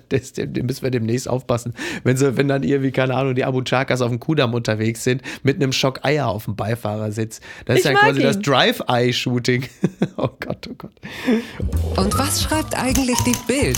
[0.09, 1.73] das, dem müssen wir demnächst aufpassen.
[2.03, 5.21] Wenn, sie, wenn dann irgendwie, keine Ahnung, die Abu Chakas auf dem Kudamm unterwegs sind,
[5.43, 7.39] mit einem Schock Eier auf dem Beifahrersitz.
[7.65, 8.41] Das ist Ich ja mag quasi das ihn.
[8.43, 9.65] Drive-Eye-Shooting.
[10.17, 10.91] Oh Gott, oh Gott.
[11.97, 13.77] Und was schreibt eigentlich die Bild?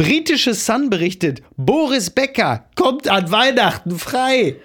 [0.00, 4.56] Britische Sun berichtet, Boris Becker kommt an Weihnachten frei.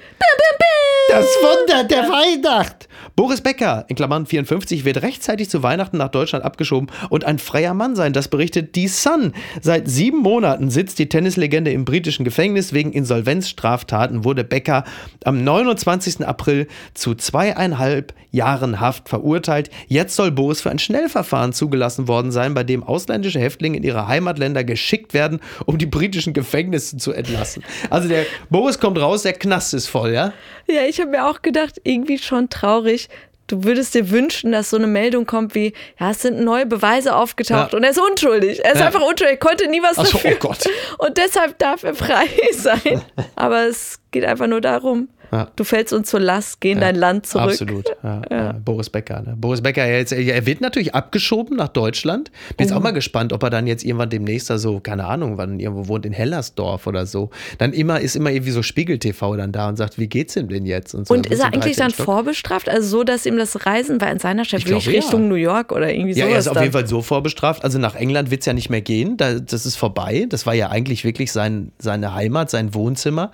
[1.10, 2.88] Das Wunder der Weihnacht.
[3.16, 7.74] Boris Becker, in Klammern 54, wird rechtzeitig zu Weihnachten nach Deutschland abgeschoben und ein freier
[7.74, 8.12] Mann sein.
[8.12, 9.32] Das berichtet die Sun.
[9.62, 12.74] Seit sieben Monaten sitzt die Tennislegende im britischen Gefängnis.
[12.74, 14.84] Wegen Insolvenzstraftaten wurde Becker
[15.24, 16.28] am 29.
[16.28, 19.70] April zu zweieinhalb Jahren Haft verurteilt.
[19.88, 24.10] Jetzt soll Boris für ein Schnellverfahren zugelassen worden sein, bei dem ausländische Häftlinge in ihre
[24.10, 27.64] Heimatländer geschickt werden, um die britischen Gefängnisse zu entlassen.
[27.90, 30.34] Also der Boris kommt raus, der Knast ist voll, ja?
[30.68, 33.05] Ja, ich habe mir auch gedacht, irgendwie schon traurig.
[33.48, 37.16] Du würdest dir wünschen, dass so eine Meldung kommt wie, ja, es sind neue Beweise
[37.16, 37.78] aufgetaucht Ja.
[37.78, 38.64] und er ist unschuldig.
[38.66, 38.88] Er ist Ja.
[38.88, 40.32] einfach unschuldig, er konnte nie was Ach so, dafür.
[40.36, 40.64] oh Gott.
[40.98, 43.02] Und deshalb darf er frei sein.
[43.36, 45.48] Aber es geht einfach nur darum, Ja.
[45.56, 47.50] du fällst uns zur Last, geh in dein Land zurück.
[47.52, 47.86] Absolut.
[48.04, 48.52] Ja, ja.
[48.64, 49.22] Boris Becker.
[49.22, 49.36] Ne?
[49.38, 52.32] Boris Becker, er, jetzt, er wird natürlich abgeschoben nach Deutschland.
[52.58, 52.78] Bin jetzt Oh.
[52.78, 55.88] auch mal gespannt, ob er dann jetzt irgendwann demnächst da so, keine Ahnung, wann irgendwo
[55.88, 57.30] wohnt in Hellersdorf oder so.
[57.58, 60.50] Dann immer ist immer irgendwie so Spiegel TV dann da und sagt, wie geht's ihm
[60.50, 60.92] denn jetzt?
[60.92, 61.00] so.
[61.14, 61.78] Und ist er eigentlich 13.
[61.78, 62.06] dann Stock.
[62.06, 62.70] vorbestraft?
[62.70, 64.92] Also so, dass ihm das Reisen, in seiner Ich wirklich ja.
[64.92, 66.34] Richtung New York oder irgendwie Ja, sowas.
[66.34, 66.64] er ist auf dann.
[66.64, 67.64] jeden Fall so vorbestraft.
[67.64, 69.18] Also nach England wird es ja nicht mehr gehen.
[69.18, 70.28] Da, das ist vorbei.
[70.30, 73.32] Das war ja eigentlich wirklich sein, seine Heimat, sein Wohnzimmer.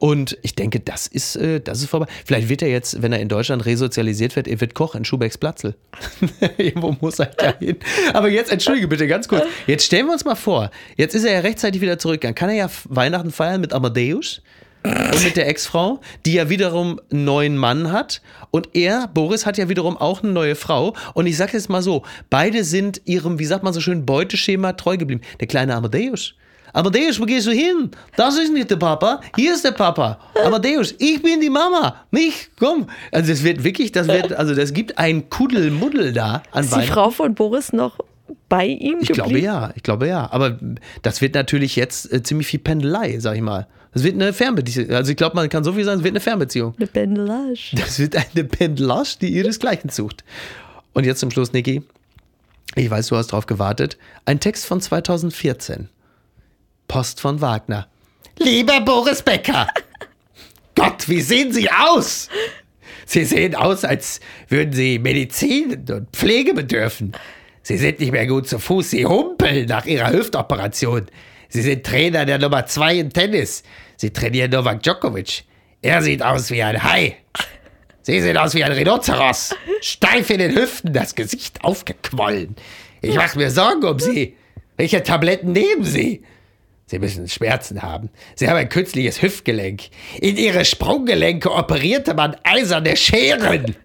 [0.00, 2.06] Und ich denke, das ist, äh, das ist vorbei.
[2.24, 5.36] Vielleicht wird er jetzt, wenn er in Deutschland resozialisiert wird, er wird Koch in Schubecks
[5.36, 5.74] Platzl.
[6.56, 7.76] Irgendwo muss er da hin.
[8.14, 9.44] Aber jetzt, entschuldige bitte, ganz kurz.
[9.66, 12.22] Jetzt stellen wir uns mal vor, jetzt ist er ja rechtzeitig wieder zurück.
[12.22, 14.40] Dann kann er ja Weihnachten feiern mit Amadeus
[14.82, 18.22] und mit der Ex-Frau, die ja wiederum einen neuen Mann hat.
[18.50, 20.96] Und er, Boris, hat ja wiederum auch eine neue Frau.
[21.12, 24.72] Und ich sage jetzt mal so, beide sind ihrem, wie sagt man so schön, Beuteschema
[24.72, 25.20] treu geblieben.
[25.40, 26.36] Der kleine Amadeus.
[26.72, 27.90] Amadeus, wo gehst du hin?
[28.16, 30.18] Das ist nicht der Papa, hier ist der Papa.
[30.44, 32.86] Amadeus, ich bin die Mama, nicht, komm.
[33.12, 36.82] Also das wird wirklich, das wird, also das gibt ein Kuddelmuddel da an ist die.
[36.82, 37.98] Frau von Boris noch
[38.48, 39.28] bei ihm Ich geblieben?
[39.28, 40.28] glaube ja, ich glaube ja.
[40.32, 40.58] Aber
[41.02, 43.66] das wird natürlich jetzt äh, ziemlich viel Pendelei, sag ich mal.
[43.92, 44.90] Das wird eine Fernbeziehung.
[44.90, 46.74] Also ich glaube, man kann so viel sagen, es wird eine Fernbeziehung.
[46.76, 47.74] Eine Pendelage.
[47.76, 50.22] Das wird eine Pendelage, die ihresgleichen sucht.
[50.92, 51.82] Und jetzt zum Schluss, Niki.
[52.76, 53.98] Ich weiß, du hast drauf gewartet.
[54.26, 55.88] Ein Text von 2014.
[56.90, 57.86] Post von Wagner.
[58.40, 59.68] Lieber Boris Becker.
[60.74, 62.28] Gott, wie sehen Sie aus?
[63.06, 67.12] Sie sehen aus, als würden Sie Medizin und Pflege bedürfen.
[67.62, 68.90] Sie sind nicht mehr gut zu Fuß.
[68.90, 71.06] Sie humpeln nach Ihrer Hüftoperation.
[71.48, 73.62] Sie sind Trainer der Nummer 2 im Tennis.
[73.96, 75.44] Sie trainieren Novak Djokovic.
[75.82, 77.18] Er sieht aus wie ein Hai.
[78.02, 79.54] Sie sehen aus wie ein Rhinoceros.
[79.80, 82.56] Steif in den Hüften, das Gesicht aufgequollen.
[83.00, 84.36] Ich mache mir Sorgen um Sie.
[84.76, 86.24] Welche Tabletten nehmen Sie?
[86.90, 88.10] Sie müssen Schmerzen haben.
[88.34, 89.90] Sie haben ein künstliches Hüftgelenk.
[90.20, 93.76] In Ihre Sprunggelenke operierte man eiserne Scheren.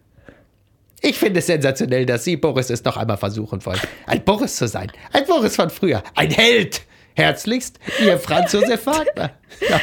[1.01, 3.79] Ich finde es sensationell, dass Sie, Boris, es noch einmal versuchen wollen.
[4.07, 4.91] Ein Boris zu sein.
[5.13, 6.01] Ein Boris von früher.
[6.15, 6.81] Ein Held.
[7.15, 9.31] Herzlichst, Ihr Franz Josef Wagner.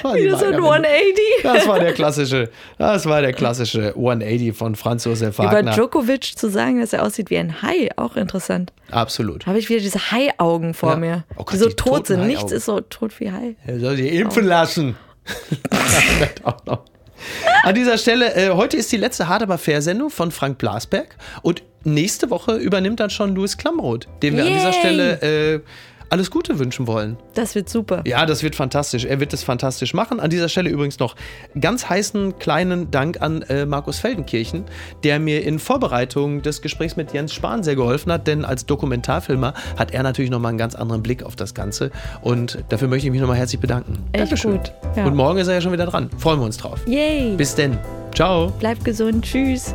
[0.02, 1.14] Da Wieder so ein Wagner- 180.
[1.42, 5.72] Das war der klassische, das war der klassische 180 von Franz Josef Über Wagner.
[5.72, 8.72] Djokovic zu sagen, dass er aussieht wie ein Hai, auch interessant.
[8.90, 9.46] Absolut.
[9.46, 10.96] Habe ich wieder diese Hai-Augen vor Ja.
[10.96, 12.26] mir, Oh Gott, die so die tot sind.
[12.26, 13.56] Nichts ist so tot wie Hai.
[13.66, 14.96] Er soll sich impfen lassen.
[16.42, 16.84] Auch noch.
[17.62, 21.16] An dieser Stelle, äh, heute ist die letzte Hard aber fair Sendung von Frank Blasberg
[21.42, 24.78] und nächste Woche übernimmt dann schon Louis Klamroth, dem wir an dieser Yay.
[24.80, 25.60] Stelle äh,
[26.12, 27.16] alles Gute wünschen wollen.
[27.34, 28.02] Das wird super.
[28.06, 29.06] Ja, das wird fantastisch.
[29.06, 30.20] Er wird es fantastisch machen.
[30.20, 31.16] An dieser Stelle übrigens noch
[31.58, 34.64] ganz heißen kleinen Dank an äh, Markus Feldenkirchen,
[35.04, 39.54] der mir in Vorbereitung des Gesprächs mit Jens Spahn sehr geholfen hat, denn als Dokumentarfilmer
[39.78, 43.10] hat er natürlich nochmal einen ganz anderen Blick auf das Ganze und dafür möchte ich
[43.12, 43.94] mich nochmal herzlich bedanken.
[44.12, 44.58] Echt Dankeschön.
[44.58, 44.72] gut.
[44.94, 45.06] Ja.
[45.06, 46.10] Und morgen ist er ja schon wieder dran.
[46.18, 46.80] Freuen wir uns drauf.
[46.86, 47.36] Yay.
[47.36, 47.78] Bis denn.
[48.14, 48.52] Ciao.
[48.58, 49.24] Bleib gesund.
[49.24, 49.74] Tschüss.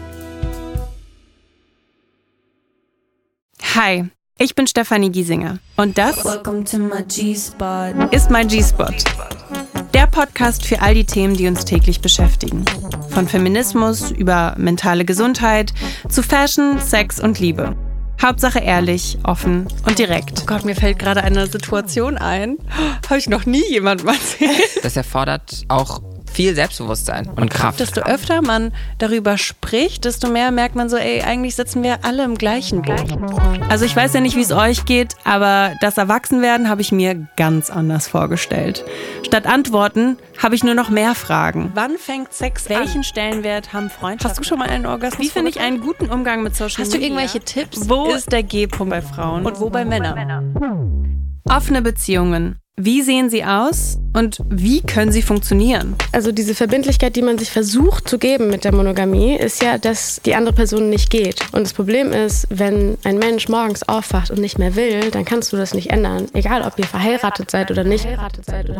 [3.73, 4.03] Hi,
[4.37, 6.45] ich bin Stefanie Giesinger und das ist
[8.29, 8.93] mein G-Spot.
[9.93, 12.65] Der Podcast für all die Themen, die uns täglich beschäftigen.
[13.11, 15.71] Von Feminismus über mentale Gesundheit
[16.09, 17.73] zu Fashion, Sex und Liebe.
[18.21, 20.41] Hauptsache ehrlich, offen und direkt.
[20.41, 22.57] Oh Gott, mir fällt gerade eine Situation ein.
[23.07, 24.83] Habe ich noch nie jemandem erzählt.
[24.83, 26.01] Das erfordert auch
[26.41, 27.79] viel Selbstbewusstsein und Kraft.
[27.79, 32.23] Desto öfter man darüber spricht, desto mehr merkt man so, ey, eigentlich sitzen wir alle
[32.23, 33.13] im gleichen Boot.
[33.69, 37.27] Also ich weiß ja nicht, wie es euch geht, aber das Erwachsenwerden habe ich mir
[37.37, 38.83] ganz anders vorgestellt.
[39.23, 41.71] Statt Antworten habe ich nur noch mehr Fragen.
[41.75, 43.03] Wann fängt Sex Welchen an?
[43.03, 44.39] Stellenwert haben Freundschaften?
[44.39, 45.23] Hast du schon mal einen Orgasmus?
[45.23, 47.19] Wie finde ich einen guten Umgang mit Social Hast du Media?
[47.19, 47.87] irgendwelche Tipps?
[47.87, 51.20] Wo ist der G-Punkt bei Frauen und wo bei Männern?
[51.49, 52.57] Offene Beziehungen?
[52.83, 55.95] Wie sehen sie aus und wie können sie funktionieren?
[56.13, 60.21] Also diese Verbindlichkeit, die man sich versucht zu geben mit der Monogamie, ist ja, dass
[60.25, 61.41] die andere Person nicht geht.
[61.51, 65.53] Und das Problem ist, wenn ein Mensch morgens aufwacht und nicht mehr will, dann kannst
[65.53, 66.27] du das nicht ändern.
[66.33, 68.07] Egal, ob ihr verheiratet seid oder nicht.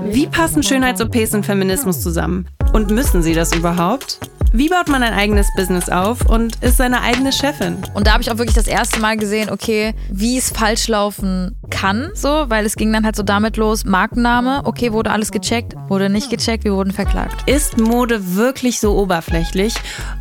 [0.06, 2.48] Wie passen Schönheits-OPs und Feminismus zusammen?
[2.74, 4.20] Und müssen sie das überhaupt?
[4.54, 7.78] Wie baut man ein eigenes Business auf und ist seine eigene Chefin?
[7.94, 11.56] Und da habe ich auch wirklich das erste Mal gesehen, okay, wie es falsch laufen
[11.70, 15.74] kann, so, weil es ging dann halt so damit los, Markenname, okay, wurde alles gecheckt,
[15.88, 17.50] wurde nicht gecheckt, wir wurden verklagt.
[17.50, 19.74] Ist Mode wirklich so oberflächlich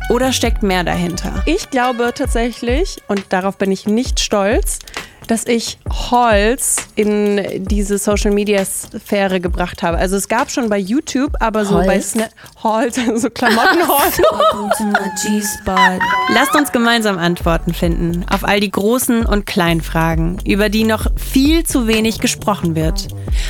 [0.09, 1.43] oder steckt mehr dahinter?
[1.45, 4.79] Ich glaube tatsächlich, und darauf bin ich nicht stolz,
[5.31, 9.97] dass ich Holz in diese Social Media Sphäre gebracht habe.
[9.97, 12.11] Also es gab schon bei YouTube, aber so bei Holz?
[12.11, 14.19] Snap Holz, so Klamottenholz.
[16.33, 21.07] Lasst uns gemeinsam Antworten finden auf all die großen und kleinen Fragen, über die noch
[21.15, 23.07] viel zu wenig gesprochen wird.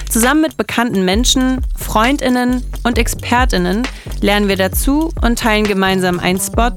[0.09, 3.88] Zusammen mit bekannten Menschen, Freundinnen und Expertinnen
[4.21, 6.71] lernen wir dazu und teilen gemeinsam einen Spot,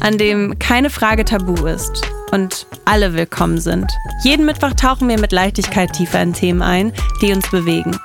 [0.00, 2.02] an dem keine Frage tabu ist
[2.32, 3.90] und alle willkommen sind.
[4.22, 6.92] Jeden Mittwoch tauchen wir mit Leichtigkeit tiefer in Themen ein,
[7.22, 7.98] die uns bewegen.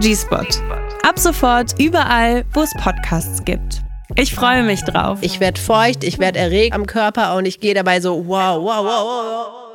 [0.00, 0.46] G-Spot.
[1.02, 3.82] Ab sofort überall, wo es Podcasts gibt.
[4.14, 5.18] Ich freue mich drauf.
[5.22, 8.84] Ich werde feucht, ich werde erregt am Körper und ich gehe dabei so wow, wow,
[8.84, 9.04] wow, wow.
[9.04, 9.65] wow.